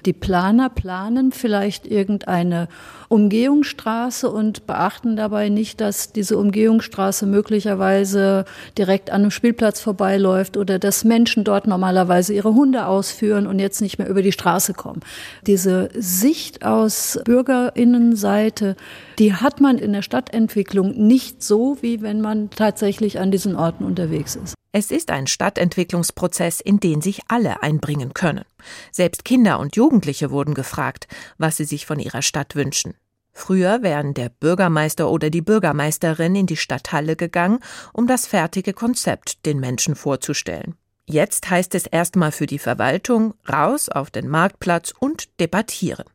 Die 0.06 0.14
Planer 0.14 0.70
planen 0.70 1.34
vielleicht 1.34 1.86
irgendeine 1.86 2.70
Umgehungsstraße 3.14 4.30
und 4.30 4.66
beachten 4.66 5.16
dabei 5.16 5.50
nicht, 5.50 5.82
dass 5.82 6.14
diese 6.14 6.38
Umgehungsstraße 6.38 7.26
möglicherweise 7.26 8.46
direkt 8.78 9.12
an 9.12 9.22
einem 9.22 9.32
Spielplatz 9.32 9.80
vorbeiläuft 9.80 10.58
oder 10.58 10.80
dass 10.80 11.04
Menschen 11.04 11.44
dort 11.44 11.68
normalerweise 11.68 12.34
ihre 12.34 12.54
Hunde 12.56 12.88
ausführen 12.88 13.46
und 13.46 13.60
jetzt 13.60 13.82
nicht 13.82 14.00
mehr 14.00 14.10
über 14.10 14.22
die 14.22 14.32
Straße 14.32 14.74
kommen. 14.74 15.02
Diese 15.46 15.90
Sicht 15.94 16.66
aus 16.66 17.20
Bürgerinnenseite, 17.24 18.76
die 19.20 19.34
hat 19.34 19.62
man 19.62 19.78
in 19.78 19.94
der 19.94 20.02
Stadtentwicklung 20.14 20.92
nicht 21.08 21.42
so, 21.42 21.80
wie 21.82 22.04
wenn 22.04 22.22
man 22.22 22.52
tatsächlich 22.52 23.18
an 23.18 23.32
diesen 23.32 23.56
Orten 23.56 23.84
unterwegs 23.84 24.36
ist. 24.36 24.54
Es 24.72 24.92
ist 24.92 25.10
ein 25.10 25.26
Stadtentwicklungsprozess, 25.26 26.62
in 26.62 26.80
den 26.80 27.02
sich 27.02 27.22
alle 27.30 27.64
einbringen 27.64 28.14
können. 28.14 28.46
Selbst 28.92 29.26
Kinder 29.26 29.58
und 29.58 29.76
Jugendliche 29.76 30.30
wurden 30.30 30.54
gefragt, 30.54 31.08
was 31.40 31.58
sie 31.58 31.66
sich 31.66 31.88
von 31.88 31.98
ihrer 31.98 32.22
Stadt 32.22 32.56
wünschen. 32.56 32.94
Früher 33.32 33.82
wären 33.82 34.14
der 34.14 34.30
Bürgermeister 34.30 35.10
oder 35.10 35.32
die 35.32 35.42
Bürgermeisterin 35.42 36.36
in 36.36 36.46
die 36.46 36.58
Stadthalle 36.58 37.16
gegangen, 37.16 37.58
um 37.92 38.06
das 38.06 38.28
fertige 38.28 38.74
Konzept 38.74 39.48
den 39.48 39.60
Menschen 39.60 39.96
vorzustellen. 39.96 40.76
Jetzt 41.08 41.50
heißt 41.50 41.74
es 41.74 41.88
erstmal 41.88 42.32
für 42.32 42.46
die 42.46 42.60
Verwaltung 42.60 43.34
raus 43.52 43.90
auf 43.90 44.12
den 44.12 44.28
Marktplatz 44.30 44.94
und 45.00 45.40
debattieren. 45.40 46.06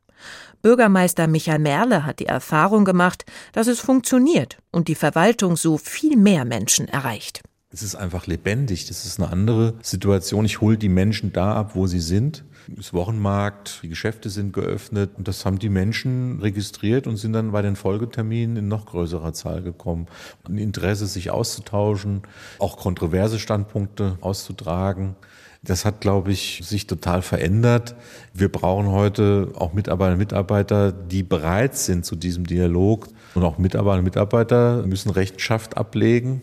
Bürgermeister 0.63 1.27
Michael 1.27 1.61
Merle 1.61 2.05
hat 2.05 2.19
die 2.19 2.27
Erfahrung 2.27 2.85
gemacht, 2.85 3.25
dass 3.53 3.67
es 3.67 3.81
funktioniert 3.81 4.59
und 4.71 4.89
die 4.89 4.95
Verwaltung 4.95 5.57
so 5.57 5.79
viel 5.79 6.17
mehr 6.17 6.45
Menschen 6.45 6.89
erreicht. 6.89 7.43
Es 7.71 7.83
ist 7.83 7.97
einfach 7.97 8.27
lebendig. 8.27 8.87
Das 8.87 9.05
ist 9.05 9.21
eine 9.21 9.31
andere 9.31 9.75
Situation. 9.83 10.47
Ich 10.47 10.63
hole 10.63 10.79
die 10.79 10.89
Menschen 10.89 11.35
da 11.35 11.55
ab, 11.55 11.73
wo 11.75 11.87
sie 11.87 12.01
sind. 12.01 12.45
Ist 12.77 12.95
Wochenmarkt, 12.95 13.81
die 13.83 13.89
Geschäfte 13.89 14.31
sind 14.31 14.53
geöffnet 14.53 15.13
und 15.17 15.29
das 15.29 15.45
haben 15.45 15.59
die 15.59 15.69
Menschen 15.69 16.41
registriert 16.41 17.07
und 17.07 17.17
sind 17.17 17.35
dann 17.35 17.53
bei 17.53 17.63
den 17.63 17.77
Folgeterminen 17.77 18.57
in 18.57 18.69
noch 18.69 18.87
größerer 18.87 19.33
Zahl 19.33 19.63
gekommen. 19.63 20.07
Ein 20.47 20.59
Interesse, 20.59 21.07
sich 21.07 21.31
auszutauschen, 21.31 22.23
auch 22.59 22.77
kontroverse 22.77 23.39
Standpunkte 23.39 24.19
auszutragen. 24.21 25.17
Das 25.63 25.85
hat, 25.85 26.01
glaube 26.01 26.33
ich, 26.33 26.63
sich 26.65 26.87
total 26.87 27.23
verändert. 27.23 27.97
Wir 28.33 28.51
brauchen 28.51 28.89
heute 28.89 29.53
auch 29.57 29.73
Mitarbeiter 29.73 30.13
und 30.13 30.19
Mitarbeiter, 30.19 30.93
die 30.93 31.23
bereit 31.23 31.77
sind 31.77 32.07
zu 32.07 32.17
diesem 32.17 32.47
Dialog. 32.47 33.09
Und 33.35 33.43
auch 33.43 33.59
Mitarbeiter 33.59 33.99
und 33.99 34.05
Mitarbeiter 34.05 34.87
müssen 34.87 35.11
Rechenschaft 35.11 35.77
ablegen. 35.77 36.43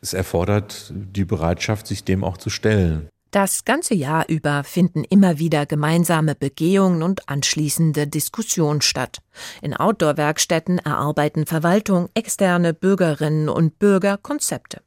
Es 0.00 0.14
erfordert 0.14 0.92
die 0.94 1.24
Bereitschaft, 1.24 1.86
sich 1.86 2.04
dem 2.04 2.24
auch 2.24 2.36
zu 2.36 2.50
stellen. 2.50 3.08
Das 3.34 3.64
ganze 3.64 3.94
Jahr 3.94 4.28
über 4.28 4.62
finden 4.62 5.02
immer 5.02 5.40
wieder 5.40 5.66
gemeinsame 5.66 6.36
Begehungen 6.36 7.02
und 7.02 7.28
anschließende 7.28 8.06
Diskussionen 8.06 8.80
statt. 8.80 9.18
In 9.60 9.74
Outdoor-Werkstätten 9.74 10.78
erarbeiten 10.78 11.44
Verwaltung, 11.44 12.08
externe 12.14 12.74
Bürgerinnen 12.74 13.48
und 13.48 13.80
Bürger 13.80 14.18
Konzepte. 14.18 14.82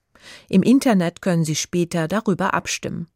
Im 0.48 0.64
Internet 0.64 1.22
können 1.22 1.44
sie 1.44 1.56
später 1.56 2.08
darüber 2.08 2.54
abstimmen. 2.54 3.08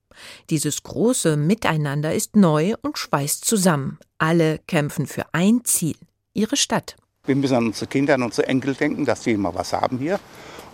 Dieses 0.49 0.83
große 0.83 1.37
Miteinander 1.37 2.13
ist 2.13 2.35
neu 2.35 2.73
und 2.81 2.97
schweißt 2.97 3.45
zusammen. 3.45 3.99
Alle 4.17 4.59
kämpfen 4.67 5.07
für 5.07 5.25
ein 5.33 5.61
Ziel, 5.63 5.95
ihre 6.33 6.57
Stadt. 6.57 6.95
Wir 7.25 7.35
müssen 7.35 7.55
an 7.55 7.67
unsere 7.67 7.87
Kinder, 7.87 8.15
an 8.15 8.23
unsere 8.23 8.47
Enkel 8.47 8.73
denken, 8.73 9.05
dass 9.05 9.23
sie 9.23 9.37
mal 9.37 9.53
was 9.53 9.73
haben 9.73 9.99
hier. 9.99 10.19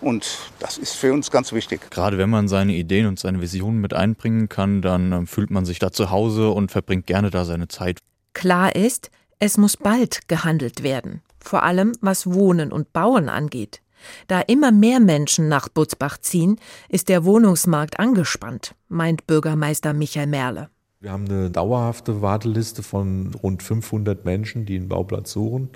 Und 0.00 0.38
das 0.60 0.78
ist 0.78 0.94
für 0.94 1.12
uns 1.12 1.30
ganz 1.30 1.52
wichtig. 1.52 1.90
Gerade 1.90 2.18
wenn 2.18 2.30
man 2.30 2.48
seine 2.48 2.74
Ideen 2.74 3.06
und 3.06 3.18
seine 3.18 3.40
Visionen 3.40 3.80
mit 3.80 3.94
einbringen 3.94 4.48
kann, 4.48 4.80
dann 4.80 5.12
ähm, 5.12 5.26
fühlt 5.26 5.50
man 5.50 5.64
sich 5.64 5.78
da 5.78 5.90
zu 5.90 6.10
Hause 6.10 6.50
und 6.50 6.70
verbringt 6.70 7.06
gerne 7.06 7.30
da 7.30 7.44
seine 7.44 7.68
Zeit. 7.68 7.98
Klar 8.32 8.76
ist, 8.76 9.10
es 9.40 9.56
muss 9.58 9.76
bald 9.76 10.28
gehandelt 10.28 10.82
werden, 10.82 11.22
vor 11.40 11.64
allem 11.64 11.92
was 12.00 12.32
Wohnen 12.32 12.72
und 12.72 12.92
Bauen 12.92 13.28
angeht. 13.28 13.80
Da 14.26 14.40
immer 14.40 14.72
mehr 14.72 15.00
Menschen 15.00 15.48
nach 15.48 15.68
Butzbach 15.68 16.18
ziehen, 16.18 16.60
ist 16.88 17.08
der 17.08 17.24
Wohnungsmarkt 17.24 17.98
angespannt, 17.98 18.74
meint 18.88 19.26
Bürgermeister 19.26 19.92
Michael 19.92 20.26
Merle. 20.26 20.70
Wir 21.00 21.12
haben 21.12 21.26
eine 21.26 21.48
dauerhafte 21.48 22.22
Warteliste 22.22 22.82
von 22.82 23.32
rund 23.40 23.62
500 23.62 24.24
Menschen, 24.24 24.66
die 24.66 24.74
einen 24.74 24.88
Bauplatz 24.88 25.30
suchen. 25.30 25.70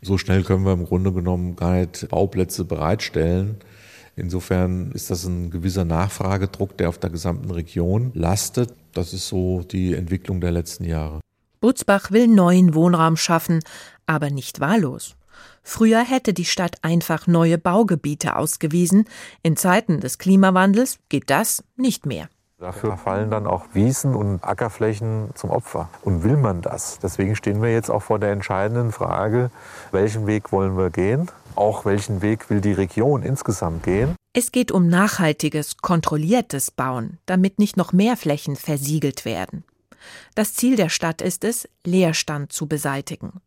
So 0.00 0.16
schnell 0.16 0.44
können 0.44 0.64
wir 0.64 0.72
im 0.72 0.86
Grunde 0.86 1.12
genommen 1.12 1.56
gar 1.56 1.74
nicht 1.74 2.08
Bauplätze 2.08 2.64
bereitstellen. 2.64 3.56
Insofern 4.14 4.92
ist 4.92 5.10
das 5.10 5.24
ein 5.24 5.50
gewisser 5.50 5.84
Nachfragedruck, 5.84 6.76
der 6.76 6.88
auf 6.88 6.98
der 6.98 7.10
gesamten 7.10 7.50
Region 7.50 8.12
lastet. 8.14 8.72
Das 8.92 9.12
ist 9.12 9.26
so 9.26 9.62
die 9.62 9.94
Entwicklung 9.94 10.40
der 10.40 10.52
letzten 10.52 10.84
Jahre. 10.84 11.20
Butzbach 11.60 12.10
will 12.10 12.28
neuen 12.28 12.74
Wohnraum 12.74 13.16
schaffen, 13.16 13.60
aber 14.06 14.30
nicht 14.30 14.60
wahllos. 14.60 15.16
Früher 15.62 16.00
hätte 16.00 16.32
die 16.32 16.44
Stadt 16.44 16.76
einfach 16.82 17.26
neue 17.26 17.58
Baugebiete 17.58 18.36
ausgewiesen. 18.36 19.04
In 19.42 19.56
Zeiten 19.56 20.00
des 20.00 20.18
Klimawandels 20.18 20.98
geht 21.08 21.30
das 21.30 21.62
nicht 21.76 22.06
mehr. 22.06 22.28
Dafür 22.60 22.98
fallen 22.98 23.30
dann 23.30 23.46
auch 23.46 23.64
Wiesen 23.72 24.14
und 24.14 24.44
Ackerflächen 24.44 25.30
zum 25.34 25.48
Opfer. 25.48 25.88
Und 26.02 26.24
will 26.24 26.36
man 26.36 26.60
das? 26.60 26.98
Deswegen 26.98 27.34
stehen 27.34 27.62
wir 27.62 27.72
jetzt 27.72 27.90
auch 27.90 28.02
vor 28.02 28.18
der 28.18 28.32
entscheidenden 28.32 28.92
Frage, 28.92 29.50
welchen 29.92 30.26
Weg 30.26 30.52
wollen 30.52 30.76
wir 30.76 30.90
gehen? 30.90 31.30
Auch 31.54 31.86
welchen 31.86 32.20
Weg 32.20 32.50
will 32.50 32.60
die 32.60 32.72
Region 32.72 33.22
insgesamt 33.22 33.82
gehen? 33.82 34.14
Es 34.34 34.52
geht 34.52 34.72
um 34.72 34.88
nachhaltiges, 34.88 35.78
kontrolliertes 35.78 36.70
Bauen, 36.70 37.18
damit 37.24 37.58
nicht 37.58 37.78
noch 37.78 37.94
mehr 37.94 38.18
Flächen 38.18 38.56
versiegelt 38.56 39.24
werden. 39.24 39.64
Das 40.34 40.52
Ziel 40.52 40.76
der 40.76 40.90
Stadt 40.90 41.22
ist 41.22 41.44
es, 41.44 41.66
Leerstand 41.84 42.52
zu 42.52 42.66
beseitigen. 42.66 43.40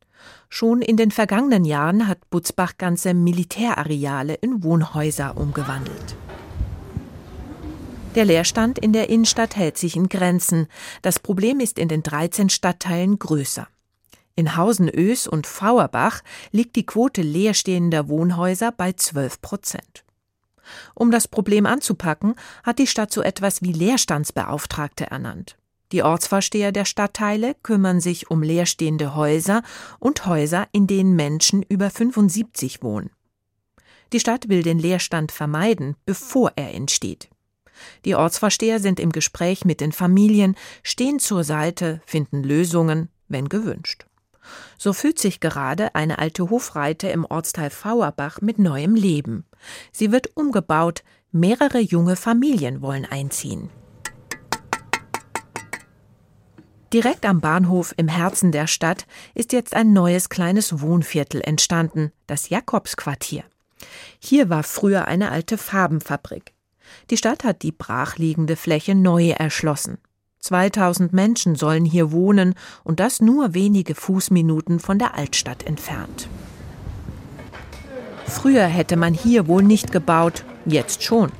Schon 0.50 0.82
in 0.82 0.98
den 0.98 1.12
vergangenen 1.12 1.65
Jahren 1.65 2.08
hat 2.08 2.30
Butzbach 2.30 2.77
ganze 2.77 3.13
Militärareale 3.13 4.36
in 4.36 4.63
Wohnhäuser 4.63 5.38
umgewandelt. 5.38 6.15
Der 8.15 8.25
Leerstand 8.25 8.77
in 8.77 8.94
der 8.94 9.10
Innenstadt 9.10 9.56
hält 9.56 9.77
sich 9.77 9.96
in 9.96 10.08
Grenzen. 10.08 10.68
Das 11.01 11.20
Problem 11.20 11.60
ist 11.60 11.80
in 11.80 11.88
den 11.88 12.03
13 12.03 12.50
Stadtteilen 12.50 13.18
größer. 13.18 13.68
In 14.36 14.56
Hausen-Ös 14.56 15.27
und 15.27 15.48
Fauerbach 15.48 16.22
liegt 16.51 16.75
die 16.75 16.86
Quote 16.86 17.22
leerstehender 17.22 18.10
Wohnhäuser 18.10 18.72
bei 18.72 18.94
12 18.94 19.42
Prozent. 19.42 20.03
Um 20.96 21.12
das 21.12 21.27
Problem 21.27 21.65
anzupacken, 21.65 22.36
hat 22.63 22.80
die 22.80 22.88
Stadt 22.88 23.12
so 23.12 23.22
etwas 23.22 23.62
wie 23.62 23.74
Leerstandsbeauftragte 23.74 25.10
ernannt. 25.10 25.58
Die 25.94 26.02
Ortsvorsteher 26.02 26.72
der 26.72 26.86
Stadtteile 26.86 27.56
kümmern 27.62 28.02
sich 28.02 28.32
um 28.32 28.42
leerstehende 28.42 29.16
Häuser 29.16 29.62
und 30.00 30.26
Häuser, 30.26 30.68
in 30.72 30.88
denen 30.88 31.16
Menschen 31.16 31.62
über 31.62 31.92
75 31.92 32.82
wohnen. 32.82 33.12
Die 34.12 34.20
Stadt 34.20 34.50
will 34.50 34.64
den 34.64 34.80
Leerstand 34.80 35.32
vermeiden, 35.32 35.96
bevor 36.08 36.52
er 36.56 36.74
entsteht. 36.74 37.30
Die 38.06 38.16
Ortsvorsteher 38.16 38.80
sind 38.80 39.00
im 39.00 39.12
Gespräch 39.12 39.66
mit 39.66 39.82
den 39.82 39.92
Familien, 39.92 40.56
stehen 40.82 41.20
zur 41.20 41.44
Seite, 41.44 42.02
finden 42.08 42.44
Lösungen, 42.44 43.10
wenn 43.28 43.48
gewünscht. 43.48 44.08
So 44.80 44.94
fühlt 44.94 45.20
sich 45.20 45.42
gerade 45.42 45.94
eine 45.94 46.18
alte 46.18 46.50
Hofreite 46.50 47.10
im 47.10 47.24
Ortsteil 47.24 47.70
Fauerbach 47.70 48.42
mit 48.42 48.58
neuem 48.58 48.96
Leben. 48.96 49.46
Sie 49.92 50.12
wird 50.12 50.36
umgebaut, 50.36 51.04
mehrere 51.32 51.80
junge 51.80 52.16
Familien 52.16 52.82
wollen 52.82 53.06
einziehen. 53.06 53.70
Direkt 56.94 57.26
am 57.26 57.42
Bahnhof 57.42 57.96
im 57.98 58.08
Herzen 58.08 58.52
der 58.52 58.68
Stadt 58.68 59.08
ist 59.34 59.52
jetzt 59.52 59.76
ein 59.76 59.94
neues 59.94 60.30
kleines 60.30 60.80
Wohnviertel 60.80 61.42
entstanden, 61.42 62.12
das 62.28 62.50
Jakobsquartier. 62.50 63.44
Hier 64.20 64.52
war 64.52 64.62
früher 64.62 65.08
eine 65.08 65.32
alte 65.32 65.58
Farbenfabrik. 65.58 66.54
Die 67.10 67.18
Stadt 67.18 67.44
hat 67.44 67.64
die 67.64 67.72
brachliegende 67.72 68.56
Fläche 68.56 68.94
neu 68.94 69.30
erschlossen. 69.30 69.98
2000 70.42 71.14
Menschen 71.14 71.56
sollen 71.56 71.84
hier 71.84 72.12
wohnen 72.12 72.54
und 72.84 73.00
das 73.00 73.22
nur 73.22 73.56
wenige 73.56 73.96
Fußminuten 73.96 74.80
von 74.80 75.00
der 75.00 75.16
Altstadt 75.16 75.64
entfernt. 75.64 76.28
Früher 78.28 78.66
hätte 78.66 78.98
man 78.98 79.16
hier 79.16 79.48
wohl 79.48 79.64
nicht 79.64 79.92
gebaut, 79.92 80.46
jetzt 80.66 81.02
schon. 81.02 81.32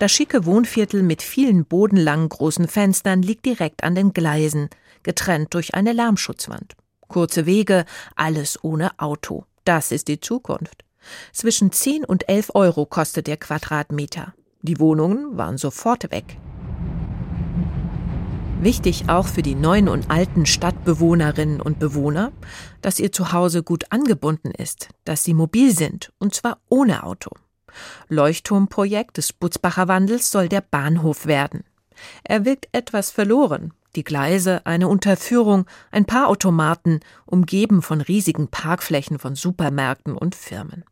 Das 0.00 0.10
schicke 0.10 0.44
Wohnviertel 0.44 1.04
mit 1.04 1.22
vielen 1.22 1.66
bodenlangen 1.66 2.28
großen 2.28 2.66
Fenstern 2.66 3.22
liegt 3.22 3.44
direkt 3.44 3.84
an 3.84 3.94
den 3.94 4.12
Gleisen, 4.12 4.70
getrennt 5.08 5.54
durch 5.54 5.74
eine 5.74 5.94
Lärmschutzwand. 5.94 6.76
Kurze 7.08 7.46
Wege, 7.46 7.86
alles 8.14 8.62
ohne 8.62 8.90
Auto. 8.98 9.46
Das 9.64 9.90
ist 9.90 10.06
die 10.06 10.20
Zukunft. 10.20 10.84
Zwischen 11.32 11.72
10 11.72 12.04
und 12.04 12.28
11 12.28 12.50
Euro 12.54 12.84
kostet 12.84 13.26
der 13.26 13.38
Quadratmeter. 13.38 14.34
Die 14.60 14.78
Wohnungen 14.78 15.38
waren 15.38 15.56
sofort 15.56 16.10
weg. 16.10 16.36
Wichtig 18.60 19.08
auch 19.08 19.26
für 19.26 19.40
die 19.40 19.54
neuen 19.54 19.88
und 19.88 20.10
alten 20.10 20.44
Stadtbewohnerinnen 20.44 21.62
und 21.62 21.78
Bewohner, 21.78 22.30
dass 22.82 23.00
ihr 23.00 23.10
Zuhause 23.10 23.62
gut 23.62 23.90
angebunden 23.90 24.50
ist, 24.50 24.90
dass 25.04 25.24
sie 25.24 25.32
mobil 25.32 25.74
sind, 25.74 26.12
und 26.18 26.34
zwar 26.34 26.58
ohne 26.68 27.04
Auto. 27.04 27.30
Leuchtturmprojekt 28.08 29.16
des 29.16 29.32
Butzbacher 29.32 29.88
Wandels 29.88 30.30
soll 30.30 30.50
der 30.50 30.60
Bahnhof 30.60 31.24
werden. 31.24 31.64
Er 32.24 32.44
wirkt 32.44 32.68
etwas 32.72 33.10
verloren. 33.10 33.72
Die 33.98 34.04
Gleise, 34.04 34.64
eine 34.64 34.86
Unterführung, 34.86 35.66
ein 35.90 36.04
paar 36.04 36.28
Automaten, 36.28 37.00
umgeben 37.26 37.82
von 37.82 38.00
riesigen 38.00 38.46
Parkflächen 38.46 39.18
von 39.18 39.34
Supermärkten 39.34 40.16
und 40.16 40.36
Firmen. 40.36 40.84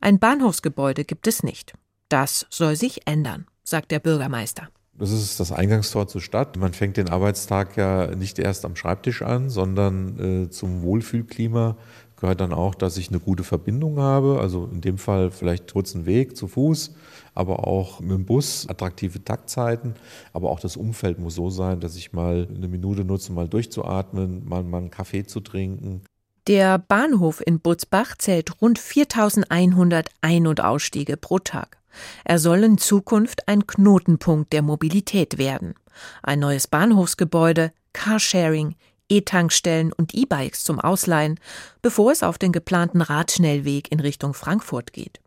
Ein 0.00 0.18
Bahnhofsgebäude 0.18 1.04
gibt 1.04 1.28
es 1.28 1.44
nicht. 1.44 1.74
Das 2.08 2.48
soll 2.50 2.74
sich 2.74 3.06
ändern, 3.06 3.46
sagt 3.62 3.92
der 3.92 4.00
Bürgermeister. 4.00 4.68
Das 4.98 5.12
ist 5.12 5.38
das 5.38 5.52
Eingangstor 5.52 6.08
zur 6.08 6.20
Stadt. 6.20 6.56
Man 6.56 6.72
fängt 6.72 6.96
den 6.96 7.08
Arbeitstag 7.08 7.76
ja 7.76 8.08
nicht 8.16 8.40
erst 8.40 8.64
am 8.64 8.74
Schreibtisch 8.74 9.22
an, 9.22 9.48
sondern 9.48 10.46
äh, 10.46 10.50
zum 10.50 10.82
Wohlfühlklima 10.82 11.76
gehört 12.20 12.40
dann 12.40 12.52
auch, 12.52 12.74
dass 12.74 12.96
ich 12.96 13.08
eine 13.08 13.20
gute 13.20 13.44
Verbindung 13.44 13.98
habe. 13.98 14.38
Also 14.40 14.68
in 14.70 14.80
dem 14.80 14.98
Fall 14.98 15.30
vielleicht 15.30 15.72
kurzen 15.72 16.06
Weg 16.06 16.36
zu 16.36 16.48
Fuß, 16.48 16.94
aber 17.34 17.66
auch 17.66 18.00
mit 18.00 18.10
dem 18.10 18.26
Bus, 18.26 18.68
attraktive 18.68 19.24
Taktzeiten. 19.24 19.94
Aber 20.32 20.50
auch 20.50 20.60
das 20.60 20.76
Umfeld 20.76 21.18
muss 21.18 21.34
so 21.34 21.50
sein, 21.50 21.80
dass 21.80 21.96
ich 21.96 22.12
mal 22.12 22.46
eine 22.54 22.68
Minute 22.68 23.04
nutze, 23.04 23.32
mal 23.32 23.48
durchzuatmen, 23.48 24.48
mal, 24.48 24.62
mal 24.62 24.78
einen 24.78 24.90
Kaffee 24.90 25.24
zu 25.24 25.40
trinken. 25.40 26.02
Der 26.46 26.78
Bahnhof 26.78 27.42
in 27.44 27.60
Butzbach 27.60 28.16
zählt 28.16 28.60
rund 28.60 28.78
4100 28.78 30.08
Ein- 30.20 30.46
und 30.46 30.62
Ausstiege 30.62 31.16
pro 31.16 31.38
Tag. 31.38 31.78
Er 32.24 32.38
soll 32.38 32.64
in 32.64 32.78
Zukunft 32.78 33.48
ein 33.48 33.66
Knotenpunkt 33.66 34.52
der 34.52 34.62
Mobilität 34.62 35.38
werden. 35.38 35.74
Ein 36.22 36.40
neues 36.40 36.66
Bahnhofsgebäude, 36.66 37.72
Carsharing, 37.92 38.76
E-Tankstellen 39.10 39.92
und 39.92 40.14
E-Bikes 40.14 40.64
zum 40.64 40.80
Ausleihen, 40.80 41.38
bevor 41.82 42.12
es 42.12 42.22
auf 42.22 42.38
den 42.38 42.52
geplanten 42.52 43.02
Radschnellweg 43.02 43.92
in 43.92 44.00
Richtung 44.00 44.32
Frankfurt 44.32 44.92
geht. 44.92 45.20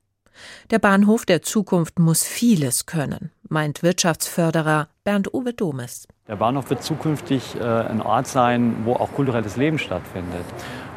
Der 0.71 0.79
Bahnhof 0.79 1.25
der 1.25 1.41
Zukunft 1.41 1.99
muss 1.99 2.23
vieles 2.23 2.85
können, 2.85 3.31
meint 3.49 3.83
Wirtschaftsförderer 3.83 4.87
Bernd-Uwe 5.03 5.53
Domes. 5.53 6.07
Der 6.29 6.37
Bahnhof 6.37 6.69
wird 6.69 6.81
zukünftig 6.81 7.55
äh, 7.59 7.63
ein 7.63 8.01
Ort 8.01 8.27
sein, 8.27 8.85
wo 8.85 8.93
auch 8.93 9.11
kulturelles 9.11 9.57
Leben 9.57 9.77
stattfindet, 9.77 10.45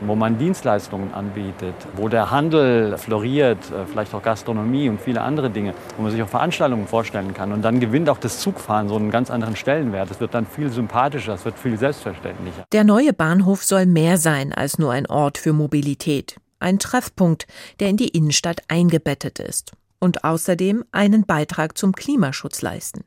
wo 0.01 0.15
man 0.15 0.39
Dienstleistungen 0.39 1.13
anbietet, 1.13 1.75
wo 1.97 2.09
der 2.09 2.31
Handel 2.31 2.97
floriert, 2.97 3.59
äh, 3.73 3.87
vielleicht 3.91 4.15
auch 4.15 4.23
Gastronomie 4.23 4.89
und 4.89 5.01
viele 5.01 5.23
andere 5.23 5.51
Dinge, 5.51 5.75
wo 5.97 6.03
man 6.03 6.13
sich 6.13 6.23
auch 6.23 6.29
Veranstaltungen 6.29 6.87
vorstellen 6.87 7.35
kann. 7.35 7.51
Und 7.51 7.63
dann 7.63 7.81
gewinnt 7.81 8.09
auch 8.09 8.19
das 8.19 8.39
Zugfahren 8.39 8.89
so 8.89 8.95
einen 8.95 9.11
ganz 9.11 9.33
anderen 9.33 9.57
Stellenwert. 9.57 10.13
Es 10.13 10.21
wird 10.21 10.33
dann 10.33 10.47
viel 10.47 10.71
sympathischer, 10.71 11.35
es 11.35 11.45
wird 11.45 11.59
viel 11.59 11.77
selbstverständlicher. 11.77 12.65
Der 12.71 12.85
neue 12.85 13.13
Bahnhof 13.13 13.65
soll 13.65 13.87
mehr 13.87 14.19
sein 14.19 14.53
als 14.53 14.79
nur 14.79 14.93
ein 14.93 15.07
Ort 15.07 15.39
für 15.39 15.53
Mobilität. 15.53 16.37
Ein 16.59 16.79
Treffpunkt, 16.79 17.47
der 17.81 17.89
in 17.89 17.97
die 17.97 18.09
Innenstadt 18.09 18.63
eingebettet 18.69 19.39
ist. 19.39 19.73
Und 19.99 20.25
außerdem 20.25 20.85
einen 20.93 21.25
Beitrag 21.25 21.77
zum 21.79 21.93
Klimaschutz 21.93 22.63
leisten. 22.63 23.05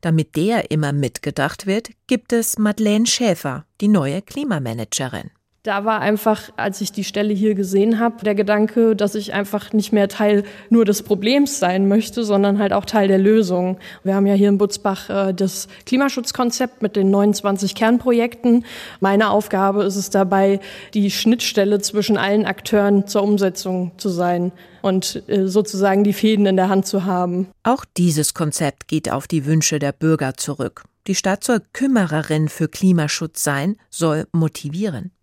Damit 0.00 0.36
der 0.36 0.70
immer 0.70 0.92
mitgedacht 0.92 1.66
wird, 1.66 1.90
gibt 2.06 2.32
es 2.32 2.58
Madeleine 2.58 3.06
Schäfer, 3.06 3.66
die 3.80 3.88
neue 3.88 4.22
Klimamanagerin. 4.22 5.30
Da 5.64 5.86
war 5.86 6.02
einfach, 6.02 6.50
als 6.56 6.82
ich 6.82 6.92
die 6.92 7.04
Stelle 7.04 7.32
hier 7.32 7.54
gesehen 7.54 7.98
habe, 7.98 8.22
der 8.22 8.34
Gedanke, 8.34 8.94
dass 8.94 9.14
ich 9.14 9.32
einfach 9.32 9.72
nicht 9.72 9.94
mehr 9.94 10.08
Teil 10.08 10.44
nur 10.68 10.84
des 10.84 11.02
Problems 11.02 11.58
sein 11.58 11.88
möchte, 11.88 12.22
sondern 12.22 12.58
halt 12.58 12.74
auch 12.74 12.84
Teil 12.84 13.08
der 13.08 13.16
Lösung. 13.16 13.78
Wir 14.02 14.14
haben 14.14 14.26
ja 14.26 14.34
hier 14.34 14.50
in 14.50 14.58
Butzbach 14.58 15.08
äh, 15.08 15.32
das 15.32 15.68
Klimaschutzkonzept 15.86 16.82
mit 16.82 16.96
den 16.96 17.10
29 17.10 17.74
Kernprojekten. 17.74 18.66
Meine 19.00 19.30
Aufgabe 19.30 19.84
ist 19.84 19.96
es 19.96 20.10
dabei, 20.10 20.60
die 20.92 21.10
Schnittstelle 21.10 21.80
zwischen 21.80 22.18
allen 22.18 22.44
Akteuren 22.44 23.06
zur 23.06 23.22
Umsetzung 23.22 23.92
zu 23.96 24.10
sein 24.10 24.52
und 24.82 25.22
äh, 25.28 25.46
sozusagen 25.46 26.04
die 26.04 26.12
Fäden 26.12 26.44
in 26.44 26.56
der 26.56 26.68
Hand 26.68 26.84
zu 26.84 27.06
haben. 27.06 27.46
Auch 27.62 27.86
dieses 27.96 28.34
Konzept 28.34 28.86
geht 28.86 29.10
auf 29.10 29.26
die 29.26 29.46
Wünsche 29.46 29.78
der 29.78 29.92
Bürger 29.92 30.34
zurück. 30.34 30.84
Die 31.06 31.14
Stadt 31.14 31.42
soll 31.42 31.62
Kümmererin 31.72 32.50
für 32.50 32.68
Klimaschutz 32.68 33.42
sein, 33.42 33.76
soll 33.88 34.26
motivieren 34.32 35.13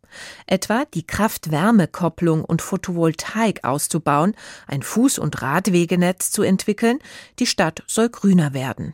etwa 0.47 0.85
die 0.93 1.05
Kraft-Wärme-Kopplung 1.05 2.43
und 2.43 2.61
Photovoltaik 2.61 3.63
auszubauen, 3.63 4.35
ein 4.67 4.81
Fuß- 4.81 5.19
und 5.19 5.41
Radwegenetz 5.41 6.31
zu 6.31 6.43
entwickeln, 6.43 6.99
die 7.39 7.45
Stadt 7.47 7.83
soll 7.87 8.09
grüner 8.09 8.53
werden. 8.53 8.93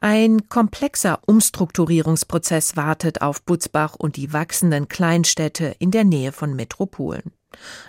Ein 0.00 0.48
komplexer 0.48 1.20
Umstrukturierungsprozess 1.24 2.76
wartet 2.76 3.22
auf 3.22 3.42
Butzbach 3.42 3.94
und 3.94 4.16
die 4.16 4.32
wachsenden 4.34 4.88
Kleinstädte 4.88 5.76
in 5.78 5.90
der 5.90 6.04
Nähe 6.04 6.32
von 6.32 6.54
Metropolen. 6.54 7.32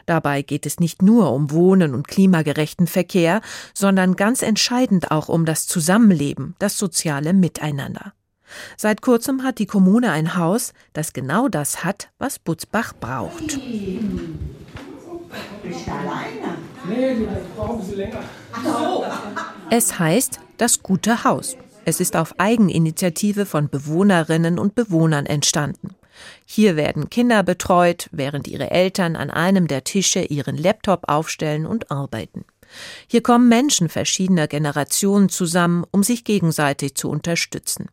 Dabei 0.06 0.42
geht 0.42 0.66
es 0.66 0.80
nicht 0.80 1.02
nur 1.02 1.34
um 1.34 1.52
Wohnen 1.52 1.94
und 1.94 2.08
klimagerechten 2.08 2.88
Verkehr, 2.88 3.42
sondern 3.74 4.16
ganz 4.16 4.44
entscheidend 4.44 5.12
auch 5.12 5.28
um 5.28 5.46
das 5.46 5.68
Zusammenleben, 5.68 6.56
das 6.60 6.78
soziale 6.78 7.34
Miteinander. 7.34 8.14
Seit 8.78 9.02
kurzem 9.02 9.44
hat 9.44 9.60
die 9.60 9.66
Kommune 9.66 10.12
ein 10.12 10.36
Haus, 10.36 10.74
das 10.94 11.14
genau 11.14 11.48
das 11.48 11.84
hat, 11.84 12.10
was 12.18 12.40
Butzbach 12.40 12.94
braucht. 13.00 13.60
Es 19.70 20.00
heißt 20.00 20.40
das 20.58 20.84
gute 20.84 21.24
Haus. 21.24 21.58
Es 21.86 22.00
ist 22.00 22.16
auf 22.16 22.40
Eigeninitiative 22.40 23.46
von 23.46 23.70
Bewohnerinnen 23.70 24.58
und 24.58 24.76
Bewohnern 24.76 25.26
entstanden. 25.26 25.96
Hier 26.46 26.76
werden 26.76 27.10
Kinder 27.10 27.44
betreut, 27.44 28.10
während 28.12 28.48
ihre 28.48 28.72
Eltern 28.72 29.16
an 29.16 29.30
einem 29.30 29.68
der 29.68 29.84
Tische 29.84 30.22
ihren 30.22 30.58
Laptop 30.58 31.10
aufstellen 31.10 31.66
und 31.66 31.92
arbeiten. 31.92 32.46
Hier 33.08 33.22
kommen 33.22 33.50
Menschen 33.50 33.90
verschiedener 33.90 34.48
Generationen 34.48 35.30
zusammen, 35.30 35.86
um 35.92 36.04
sich 36.04 36.24
gegenseitig 36.24 36.96
zu 36.96 37.10
unterstützen. 37.10 37.88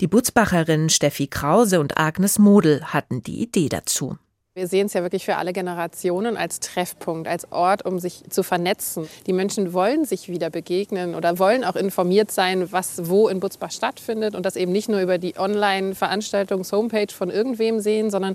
Die 0.00 0.06
Butzbacherinnen 0.06 0.88
Steffi 0.88 1.26
Krause 1.26 1.80
und 1.80 1.98
Agnes 1.98 2.38
Model 2.38 2.84
hatten 2.84 3.22
die 3.22 3.42
Idee 3.42 3.68
dazu. 3.68 4.16
Wir 4.52 4.66
sehen 4.66 4.86
es 4.86 4.94
ja 4.94 5.02
wirklich 5.02 5.24
für 5.24 5.36
alle 5.36 5.52
Generationen 5.52 6.36
als 6.36 6.58
Treffpunkt, 6.58 7.28
als 7.28 7.52
Ort, 7.52 7.86
um 7.86 8.00
sich 8.00 8.24
zu 8.30 8.42
vernetzen. 8.42 9.08
Die 9.28 9.32
Menschen 9.32 9.72
wollen 9.72 10.04
sich 10.04 10.28
wieder 10.28 10.50
begegnen 10.50 11.14
oder 11.14 11.38
wollen 11.38 11.62
auch 11.62 11.76
informiert 11.76 12.32
sein, 12.32 12.72
was 12.72 13.08
wo 13.08 13.28
in 13.28 13.38
Butzbach 13.38 13.70
stattfindet 13.70 14.34
und 14.34 14.44
das 14.44 14.56
eben 14.56 14.72
nicht 14.72 14.88
nur 14.88 15.00
über 15.00 15.18
die 15.18 15.38
Online-Veranstaltungs-Homepage 15.38 17.14
von 17.14 17.30
irgendwem 17.30 17.78
sehen, 17.78 18.10
sondern 18.10 18.34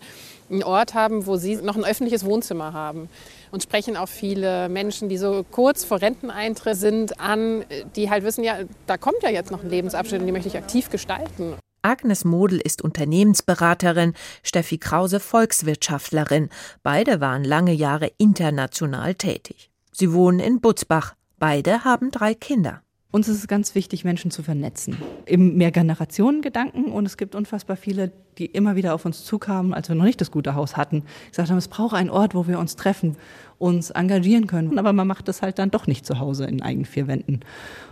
einen 0.50 0.64
Ort 0.64 0.94
haben, 0.94 1.26
wo 1.26 1.36
sie 1.36 1.58
noch 1.58 1.76
ein 1.76 1.84
öffentliches 1.84 2.24
Wohnzimmer 2.24 2.72
haben. 2.72 3.10
Und 3.56 3.64
sprechen 3.64 3.96
auch 3.96 4.10
viele 4.10 4.68
Menschen, 4.68 5.08
die 5.08 5.18
so 5.18 5.46
kurz 5.50 5.86
vor 5.86 6.02
Renteneintritt 6.02 6.76
sind, 6.76 7.22
an, 7.22 7.64
die 7.96 8.10
halt 8.10 8.26
wissen, 8.26 8.44
ja, 8.44 8.58
da 8.86 8.98
kommt 8.98 9.24
ja 9.24 9.30
jetzt 9.30 9.50
noch 9.50 9.64
ein 9.64 9.70
Lebensabschnitt 9.70 10.20
und 10.20 10.28
die 10.28 10.34
möchte 10.34 10.50
ich 10.50 10.58
aktiv 10.58 10.90
gestalten. 10.90 11.56
Agnes 11.82 12.26
Model 12.26 12.60
ist 12.60 12.82
Unternehmensberaterin, 12.82 14.14
Steffi 14.44 14.78
Krause 14.78 15.22
Volkswirtschaftlerin. 15.22 16.50
Beide 16.84 17.22
waren 17.22 17.46
lange 17.46 17.72
Jahre 17.72 18.12
international 18.18 19.16
tätig. 19.16 19.72
Sie 19.94 20.12
wohnen 20.12 20.42
in 20.42 20.60
Butzbach. 20.60 21.16
Beide 21.40 21.86
haben 21.86 22.12
drei 22.12 22.34
Kinder. 22.34 22.82
Uns 23.16 23.30
ist 23.30 23.38
es 23.38 23.48
ganz 23.48 23.76
wichtig, 23.76 24.04
Menschen 24.04 24.30
zu 24.30 24.44
vernetzen. 24.44 24.98
Im 25.26 25.56
Mehrgenerationengedanken 25.56 26.92
und 26.92 27.06
es 27.06 27.16
gibt 27.16 27.34
unfassbar 27.34 27.78
viele, 27.78 28.12
die 28.38 28.46
immer 28.46 28.76
wieder 28.76 28.94
auf 28.94 29.06
uns 29.06 29.24
zukamen, 29.24 29.74
als 29.74 29.88
wir 29.88 29.96
noch 29.96 30.04
nicht 30.04 30.20
das 30.20 30.32
gute 30.32 30.54
Haus 30.54 30.76
hatten. 30.76 31.04
Gesagt 31.30 31.50
haben, 31.50 31.58
es 31.58 31.70
braucht 31.70 31.96
einen 31.96 32.10
Ort, 32.10 32.36
wo 32.36 32.46
wir 32.46 32.60
uns 32.60 32.76
treffen, 32.76 33.16
uns 33.58 33.90
engagieren 33.90 34.48
können. 34.48 34.78
Aber 34.78 34.92
man 34.92 35.08
macht 35.08 35.30
das 35.30 35.42
halt 35.42 35.60
dann 35.60 35.72
doch 35.72 35.88
nicht 35.88 36.06
zu 36.06 36.20
Hause 36.20 36.44
in 36.44 36.62
eigenen 36.62 36.84
vier 36.84 37.08
Wänden. 37.08 37.40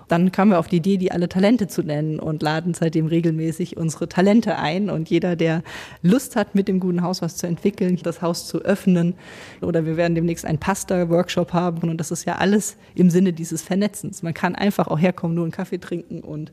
Dann 0.07 0.31
kamen 0.31 0.51
wir 0.51 0.59
auf 0.59 0.67
die 0.67 0.77
Idee, 0.77 0.97
die 0.97 1.11
alle 1.11 1.29
Talente 1.29 1.67
zu 1.67 1.83
nennen 1.83 2.19
und 2.19 2.41
laden 2.41 2.73
seitdem 2.73 3.07
regelmäßig 3.07 3.77
unsere 3.77 4.09
Talente 4.09 4.57
ein. 4.57 4.89
Und 4.89 5.09
jeder, 5.09 5.35
der 5.35 5.63
Lust 6.01 6.35
hat, 6.35 6.55
mit 6.55 6.67
dem 6.67 6.79
guten 6.79 7.01
Haus 7.01 7.21
was 7.21 7.37
zu 7.37 7.47
entwickeln, 7.47 7.99
das 8.03 8.21
Haus 8.21 8.47
zu 8.47 8.59
öffnen, 8.59 9.15
oder 9.61 9.85
wir 9.85 9.97
werden 9.97 10.15
demnächst 10.15 10.45
einen 10.45 10.59
Pasta-Workshop 10.59 11.53
haben. 11.53 11.89
Und 11.89 11.97
das 11.97 12.11
ist 12.11 12.25
ja 12.25 12.35
alles 12.35 12.77
im 12.95 13.09
Sinne 13.09 13.33
dieses 13.33 13.61
Vernetzens. 13.61 14.23
Man 14.23 14.33
kann 14.33 14.55
einfach 14.55 14.87
auch 14.87 14.99
herkommen, 14.99 15.35
nur 15.35 15.45
einen 15.45 15.51
Kaffee 15.51 15.79
trinken 15.79 16.21
und 16.21 16.51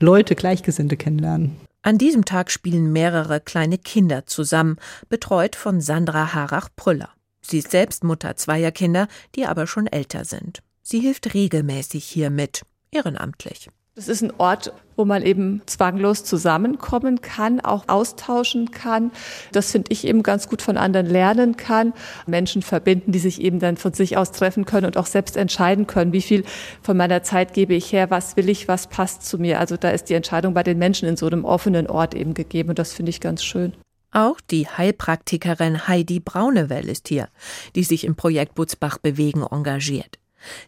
Leute, 0.00 0.34
Gleichgesinnte 0.34 0.96
kennenlernen. 0.96 1.56
An 1.82 1.98
diesem 1.98 2.24
Tag 2.24 2.50
spielen 2.50 2.92
mehrere 2.92 3.40
kleine 3.40 3.76
Kinder 3.76 4.24
zusammen, 4.26 4.76
betreut 5.08 5.56
von 5.56 5.80
Sandra 5.80 6.32
Harach-Prüller. 6.32 7.10
Sie 7.40 7.58
ist 7.58 7.72
selbst 7.72 8.04
Mutter 8.04 8.36
zweier 8.36 8.70
Kinder, 8.70 9.08
die 9.34 9.46
aber 9.46 9.66
schon 9.66 9.88
älter 9.88 10.24
sind. 10.24 10.62
Sie 10.82 11.00
hilft 11.00 11.34
regelmäßig 11.34 12.04
hier 12.04 12.30
mit 12.30 12.62
ehrenamtlich. 12.92 13.68
Das 13.94 14.08
ist 14.08 14.22
ein 14.22 14.32
Ort, 14.38 14.72
wo 14.96 15.04
man 15.04 15.22
eben 15.22 15.60
zwanglos 15.66 16.24
zusammenkommen 16.24 17.20
kann, 17.20 17.60
auch 17.60 17.88
austauschen 17.88 18.70
kann. 18.70 19.10
Das 19.52 19.70
finde 19.70 19.92
ich 19.92 20.06
eben 20.06 20.22
ganz 20.22 20.48
gut 20.48 20.62
von 20.62 20.78
anderen 20.78 21.04
lernen 21.04 21.58
kann. 21.58 21.92
Menschen 22.26 22.62
verbinden, 22.62 23.12
die 23.12 23.18
sich 23.18 23.42
eben 23.42 23.58
dann 23.58 23.76
von 23.76 23.92
sich 23.92 24.16
aus 24.16 24.32
treffen 24.32 24.64
können 24.64 24.86
und 24.86 24.96
auch 24.96 25.04
selbst 25.04 25.36
entscheiden 25.36 25.86
können, 25.86 26.14
wie 26.14 26.22
viel 26.22 26.44
von 26.80 26.96
meiner 26.96 27.22
Zeit 27.22 27.52
gebe 27.52 27.74
ich 27.74 27.92
her, 27.92 28.08
was 28.08 28.38
will 28.38 28.48
ich, 28.48 28.66
was 28.66 28.86
passt 28.86 29.26
zu 29.26 29.36
mir. 29.36 29.60
Also 29.60 29.76
da 29.76 29.90
ist 29.90 30.04
die 30.04 30.14
Entscheidung 30.14 30.54
bei 30.54 30.62
den 30.62 30.78
Menschen 30.78 31.06
in 31.06 31.18
so 31.18 31.26
einem 31.26 31.44
offenen 31.44 31.86
Ort 31.86 32.14
eben 32.14 32.32
gegeben 32.32 32.70
und 32.70 32.78
das 32.78 32.94
finde 32.94 33.10
ich 33.10 33.20
ganz 33.20 33.44
schön. 33.44 33.74
Auch 34.10 34.40
die 34.40 34.66
Heilpraktikerin 34.66 35.86
Heidi 35.86 36.20
Braunewell 36.20 36.88
ist 36.88 37.08
hier, 37.08 37.28
die 37.74 37.84
sich 37.84 38.04
im 38.04 38.14
Projekt 38.14 38.54
Butzbach 38.54 38.96
Bewegen 38.96 39.42
engagiert. 39.42 40.18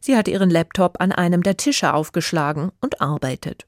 Sie 0.01 0.17
hat 0.17 0.29
ihren 0.29 0.51
Laptop 0.51 1.01
an 1.01 1.13
einem 1.13 1.43
der 1.43 1.57
Tische 1.57 1.95
aufgeschlagen 1.95 2.71
und 2.81 3.01
arbeitet. 3.01 3.67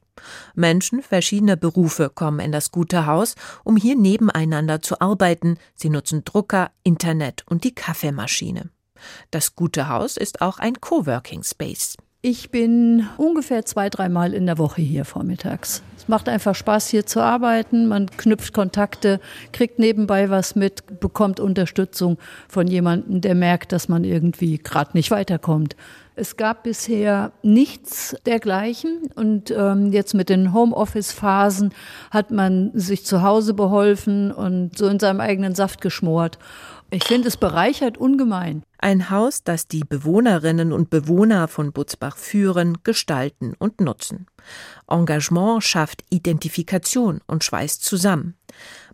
Menschen 0.55 1.01
verschiedener 1.01 1.55
Berufe 1.55 2.09
kommen 2.09 2.39
in 2.39 2.51
das 2.51 2.71
gute 2.71 3.05
Haus, 3.05 3.35
um 3.63 3.77
hier 3.77 3.95
nebeneinander 3.95 4.81
zu 4.81 4.99
arbeiten. 4.99 5.57
Sie 5.75 5.89
nutzen 5.89 6.23
Drucker, 6.25 6.71
Internet 6.83 7.43
und 7.47 7.63
die 7.63 7.75
Kaffeemaschine. 7.75 8.69
Das 9.31 9.55
gute 9.55 9.89
Haus 9.89 10.17
ist 10.17 10.41
auch 10.41 10.57
ein 10.57 10.81
Coworking 10.81 11.43
Space. 11.43 11.97
Ich 12.21 12.49
bin 12.49 13.07
ungefähr 13.17 13.63
zwei, 13.65 13.89
dreimal 13.89 14.33
in 14.33 14.47
der 14.47 14.57
Woche 14.57 14.81
hier 14.81 15.05
vormittags. 15.05 15.83
Es 15.97 16.07
macht 16.07 16.27
einfach 16.27 16.55
Spaß, 16.55 16.87
hier 16.87 17.05
zu 17.05 17.21
arbeiten. 17.21 17.87
Man 17.87 18.07
knüpft 18.07 18.53
Kontakte, 18.53 19.19
kriegt 19.51 19.77
nebenbei 19.77 20.31
was 20.31 20.55
mit, 20.55 20.99
bekommt 20.99 21.39
Unterstützung 21.39 22.17
von 22.47 22.65
jemandem, 22.65 23.21
der 23.21 23.35
merkt, 23.35 23.71
dass 23.71 23.87
man 23.87 24.03
irgendwie 24.03 24.57
gerade 24.57 24.91
nicht 24.93 25.11
weiterkommt. 25.11 25.75
Es 26.15 26.35
gab 26.37 26.63
bisher 26.63 27.33
nichts 27.43 28.15
dergleichen 28.25 29.11
und 29.13 29.51
ähm, 29.51 29.91
jetzt 29.91 30.15
mit 30.15 30.29
den 30.29 30.51
Homeoffice-Phasen 30.51 31.71
hat 32.09 32.31
man 32.31 32.71
sich 32.73 33.05
zu 33.05 33.21
Hause 33.21 33.53
beholfen 33.53 34.31
und 34.31 34.75
so 34.75 34.87
in 34.87 34.99
seinem 34.99 35.19
eigenen 35.19 35.53
Saft 35.53 35.81
geschmort. 35.81 36.39
Ich 36.89 37.03
finde, 37.03 37.27
es 37.27 37.35
bereichert 37.35 37.97
ungemein. 37.97 38.63
Ein 38.77 39.09
Haus, 39.09 39.43
das 39.43 39.67
die 39.67 39.83
Bewohnerinnen 39.83 40.71
und 40.71 40.89
Bewohner 40.89 41.49
von 41.49 41.73
Butzbach 41.73 42.15
führen, 42.15 42.77
gestalten 42.83 43.53
und 43.59 43.81
nutzen. 43.81 44.27
Engagement 44.87 45.63
schafft 45.63 46.05
Identifikation 46.09 47.19
und 47.27 47.43
schweißt 47.43 47.83
zusammen. 47.83 48.35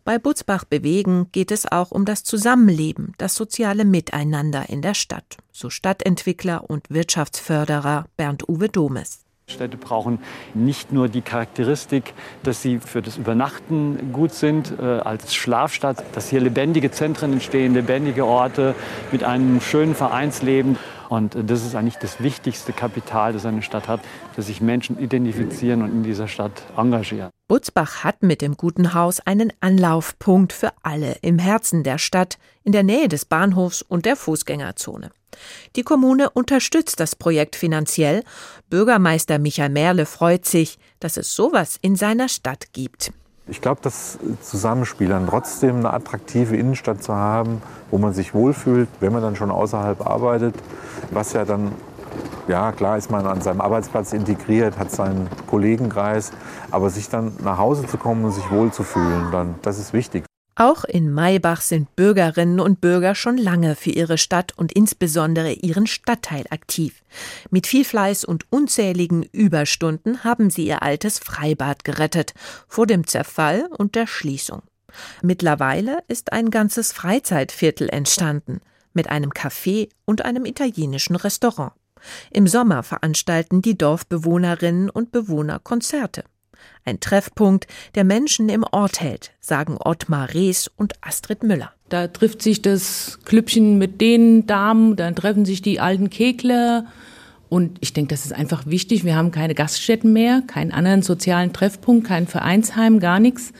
Bei 0.03 0.17
Butzbach 0.17 0.65
Bewegen 0.65 1.27
geht 1.31 1.51
es 1.51 1.71
auch 1.71 1.91
um 1.91 2.03
das 2.03 2.23
Zusammenleben, 2.23 3.13
das 3.19 3.35
soziale 3.35 3.85
Miteinander 3.85 4.67
in 4.69 4.81
der 4.81 4.95
Stadt, 4.95 5.37
so 5.51 5.69
Stadtentwickler 5.69 6.69
und 6.69 6.89
Wirtschaftsförderer 6.89 8.05
Bernd 8.17 8.49
Uwe 8.49 8.69
Domes. 8.69 9.22
Städte 9.53 9.77
brauchen 9.77 10.19
nicht 10.53 10.91
nur 10.91 11.07
die 11.07 11.21
Charakteristik, 11.21 12.13
dass 12.43 12.61
sie 12.61 12.79
für 12.79 13.01
das 13.01 13.17
Übernachten 13.17 14.11
gut 14.11 14.33
sind 14.33 14.73
äh, 14.79 14.83
als 14.83 15.33
Schlafstadt, 15.33 16.03
dass 16.13 16.29
hier 16.29 16.41
lebendige 16.41 16.91
Zentren 16.91 17.33
entstehen, 17.33 17.73
lebendige 17.73 18.25
Orte 18.25 18.75
mit 19.11 19.23
einem 19.23 19.61
schönen 19.61 19.95
Vereinsleben. 19.95 20.77
Und 21.09 21.35
äh, 21.35 21.43
das 21.43 21.63
ist 21.65 21.75
eigentlich 21.75 21.97
das 21.97 22.21
wichtigste 22.21 22.73
Kapital, 22.73 23.33
das 23.33 23.45
eine 23.45 23.61
Stadt 23.61 23.87
hat, 23.87 24.01
dass 24.35 24.47
sich 24.47 24.61
Menschen 24.61 24.99
identifizieren 24.99 25.81
und 25.81 25.91
in 25.91 26.03
dieser 26.03 26.27
Stadt 26.27 26.63
engagieren. 26.75 27.29
Butzbach 27.47 28.03
hat 28.03 28.23
mit 28.23 28.41
dem 28.41 28.57
Guten 28.57 28.93
Haus 28.93 29.19
einen 29.19 29.53
Anlaufpunkt 29.59 30.53
für 30.53 30.71
alle 30.81 31.17
im 31.21 31.37
Herzen 31.39 31.83
der 31.83 31.99
Stadt, 31.99 32.37
in 32.63 32.71
der 32.71 32.83
Nähe 32.83 33.07
des 33.07 33.25
Bahnhofs 33.25 33.81
und 33.81 34.05
der 34.05 34.15
Fußgängerzone. 34.15 35.11
Die 35.75 35.83
Kommune 35.83 36.29
unterstützt 36.29 36.99
das 36.99 37.15
Projekt 37.15 37.55
finanziell. 37.55 38.23
Bürgermeister 38.69 39.39
Michael 39.39 39.69
Merle 39.69 40.05
freut 40.05 40.45
sich, 40.45 40.77
dass 40.99 41.17
es 41.17 41.35
sowas 41.35 41.77
in 41.81 41.95
seiner 41.95 42.29
Stadt 42.29 42.73
gibt. 42.73 43.11
Ich 43.47 43.59
glaube, 43.59 43.81
das 43.83 44.19
Zusammenspiel 44.41 45.09
dann 45.09 45.27
trotzdem 45.27 45.77
eine 45.77 45.93
attraktive 45.93 46.55
Innenstadt 46.55 47.03
zu 47.03 47.13
haben, 47.13 47.61
wo 47.91 47.97
man 47.97 48.13
sich 48.13 48.33
wohlfühlt, 48.33 48.87
wenn 49.01 49.11
man 49.11 49.21
dann 49.21 49.35
schon 49.35 49.51
außerhalb 49.51 50.05
arbeitet, 50.07 50.55
was 51.11 51.33
ja 51.33 51.43
dann 51.43 51.73
ja, 52.47 52.71
klar 52.71 52.97
ist 52.97 53.09
man 53.09 53.25
an 53.25 53.41
seinem 53.41 53.61
Arbeitsplatz 53.61 54.13
integriert, 54.13 54.77
hat 54.77 54.91
seinen 54.91 55.29
Kollegenkreis, 55.47 56.31
aber 56.71 56.89
sich 56.89 57.09
dann 57.09 57.33
nach 57.43 57.57
Hause 57.57 57.85
zu 57.87 57.97
kommen 57.97 58.25
und 58.25 58.31
sich 58.31 58.49
wohlzufühlen, 58.51 59.31
dann, 59.31 59.55
das 59.61 59.79
ist 59.79 59.93
wichtig. 59.93 60.25
Auch 60.55 60.83
in 60.83 61.11
Maybach 61.11 61.61
sind 61.61 61.95
Bürgerinnen 61.95 62.59
und 62.59 62.79
Bürger 62.79 63.15
schon 63.15 63.37
lange 63.37 63.75
für 63.75 63.89
ihre 63.89 64.19
Stadt 64.19 64.53
und 64.55 64.71
insbesondere 64.71 65.53
ihren 65.53 65.87
Stadtteil 65.87 66.45
aktiv. 66.51 67.03
Mit 67.49 67.65
viel 67.65 67.83
Fleiß 67.83 68.23
und 68.23 68.45
unzähligen 68.51 69.23
Überstunden 69.23 70.23
haben 70.23 70.51
sie 70.51 70.67
ihr 70.67 70.83
altes 70.83 71.17
Freibad 71.17 71.83
gerettet 71.83 72.33
vor 72.67 72.85
dem 72.85 73.07
Zerfall 73.07 73.67
und 73.77 73.95
der 73.95 74.05
Schließung. 74.05 74.61
Mittlerweile 75.23 76.03
ist 76.07 76.31
ein 76.33 76.51
ganzes 76.51 76.91
Freizeitviertel 76.91 77.89
entstanden 77.89 78.61
mit 78.93 79.09
einem 79.09 79.31
Café 79.31 79.89
und 80.05 80.23
einem 80.23 80.45
italienischen 80.45 81.15
Restaurant. 81.15 81.73
Im 82.29 82.47
Sommer 82.47 82.83
veranstalten 82.83 83.63
die 83.63 83.77
Dorfbewohnerinnen 83.77 84.91
und 84.91 85.11
Bewohner 85.11 85.59
Konzerte. 85.59 86.25
Ein 86.85 86.99
Treffpunkt, 86.99 87.67
der 87.95 88.03
Menschen 88.03 88.49
im 88.49 88.63
Ort 88.71 88.99
hält, 88.99 89.31
sagen 89.39 89.77
Ottmar 89.79 90.33
Rees 90.33 90.69
und 90.75 90.93
Astrid 91.01 91.43
Müller. 91.43 91.71
Da 91.89 92.07
trifft 92.07 92.41
sich 92.41 92.61
das 92.61 93.19
Klüppchen 93.23 93.77
mit 93.77 94.01
den 94.01 94.47
Damen, 94.47 94.95
dann 94.95 95.15
treffen 95.15 95.45
sich 95.45 95.61
die 95.61 95.79
alten 95.79 96.09
Kegler. 96.09 96.85
Und 97.49 97.77
ich 97.81 97.93
denke, 97.93 98.09
das 98.09 98.25
ist 98.25 98.33
einfach 98.33 98.65
wichtig. 98.65 99.05
Wir 99.05 99.15
haben 99.15 99.31
keine 99.31 99.55
Gaststätten 99.55 100.11
mehr, 100.11 100.41
keinen 100.45 100.71
anderen 100.71 101.03
sozialen 101.03 101.53
Treffpunkt, 101.53 102.07
kein 102.07 102.27
Vereinsheim, 102.27 102.99
gar 102.99 103.19
nichts. 103.19 103.53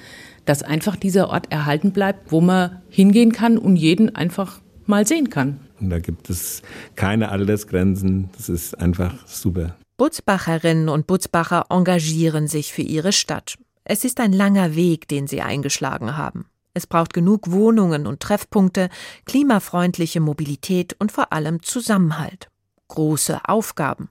Dass 0.46 0.64
einfach 0.64 0.96
dieser 0.96 1.30
Ort 1.30 1.52
erhalten 1.52 1.92
bleibt, 1.92 2.32
wo 2.32 2.42
man 2.42 2.82
hingehen 2.90 3.32
kann 3.32 3.58
und 3.58 3.76
jeden 3.76 4.16
einfach 4.16 4.60
mal 4.86 5.08
sehen 5.08 5.30
kann. 5.30 5.60
Und 5.80 5.90
da 5.90 6.00
gibt 6.00 6.30
es 6.30 6.62
keine 6.96 7.30
Altersgrenzen. 7.30 8.30
Das 8.36 8.50
ist 8.50 8.80
einfach 8.80 9.28
super. 9.28 9.76
Butzbacherinnen 9.98 10.90
und 10.90 11.06
Butzbacher 11.06 11.66
engagieren 11.70 12.48
sich 12.48 12.74
für 12.74 12.82
ihre 12.82 13.12
Stadt. 13.12 13.56
Es 13.84 14.04
ist 14.04 14.20
ein 14.20 14.34
langer 14.34 14.76
Weg, 14.76 15.08
den 15.08 15.28
sie 15.28 15.42
eingeschlagen 15.42 16.18
haben. 16.18 16.46
Es 16.74 16.88
braucht 16.88 17.14
genug 17.14 17.52
Wohnungen 17.52 18.08
und 18.08 18.20
Treffpunkte, 18.20 18.90
klimafreundliche 19.26 20.20
Mobilität 20.20 20.96
und 20.98 21.12
vor 21.12 21.32
allem 21.32 21.62
Zusammenhalt. 21.62 22.48
Große 22.88 23.42
Aufgaben. 23.46 24.10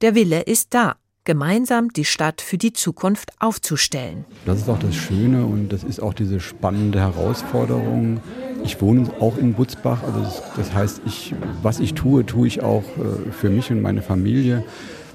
Der 0.00 0.14
Wille 0.14 0.40
ist 0.40 0.72
da, 0.72 0.96
gemeinsam 1.24 1.92
die 1.92 2.06
Stadt 2.06 2.40
für 2.40 2.56
die 2.56 2.72
Zukunft 2.72 3.32
aufzustellen. 3.38 4.24
Das 4.46 4.60
ist 4.60 4.68
auch 4.70 4.78
das 4.78 4.94
Schöne 4.94 5.44
und 5.44 5.68
das 5.68 5.84
ist 5.84 6.00
auch 6.00 6.14
diese 6.14 6.40
spannende 6.40 7.00
Herausforderung. 7.00 8.22
Ich 8.64 8.80
wohne 8.80 9.10
auch 9.20 9.36
in 9.36 9.52
Butzbach, 9.52 10.02
also 10.02 10.42
das 10.56 10.72
heißt, 10.72 11.02
ich, 11.04 11.34
was 11.62 11.80
ich 11.80 11.92
tue, 11.92 12.24
tue 12.24 12.46
ich 12.46 12.62
auch 12.62 12.84
äh, 12.96 13.30
für 13.30 13.50
mich 13.50 13.70
und 13.70 13.82
meine 13.82 14.00
Familie 14.00 14.64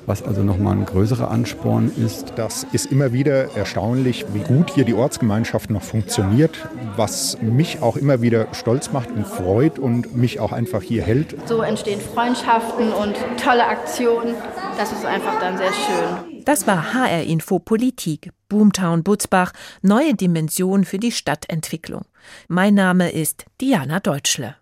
was 0.06 0.24
also 0.24 0.44
nochmal 0.44 0.76
ein 0.76 0.86
größerer 0.86 1.30
Ansporn 1.30 1.92
ist. 1.98 2.34
Das 2.36 2.66
ist 2.72 2.92
immer 2.92 3.14
wieder 3.14 3.56
erstaunlich, 3.56 4.26
wie 4.34 4.40
gut 4.40 4.72
hier 4.72 4.86
die 4.86 4.94
Ortsgemeinschaft 4.94 5.70
noch 5.70 5.82
funktioniert, 5.82 6.68
was 6.96 7.42
mich 7.42 7.82
auch 7.82 7.98
immer 7.98 8.22
wieder 8.22 8.48
stolz 8.54 8.92
macht 8.92 9.12
und 9.12 9.26
freut 9.26 9.80
und 9.80 10.16
mich 10.16 10.40
auch 10.40 10.52
einfach 10.52 10.82
hier 10.82 11.04
hält. 11.04 11.36
So 11.48 11.62
entstehen 11.62 12.00
Freundschaften 12.02 12.92
und 12.92 13.16
tolle 13.42 13.66
Aktionen. 13.66 14.36
Das 14.78 14.92
ist 14.92 15.06
einfach 15.06 15.40
dann 15.40 15.58
sehr 15.58 15.74
schön. 15.74 16.44
Das 16.46 16.68
war 16.68 16.94
HR 16.94 17.24
Info 17.24 17.60
Politik. 17.60 18.32
Boomtown 18.50 19.04
Butzbach, 19.04 19.52
neue 19.82 20.14
Dimension 20.14 20.84
für 20.84 21.00
die 21.00 21.12
Stadtentwicklung. 21.12 22.06
Mein 22.48 22.76
Name 22.76 23.12
ist 23.12 23.46
Diana 23.62 24.00
Deutschle. 24.00 24.56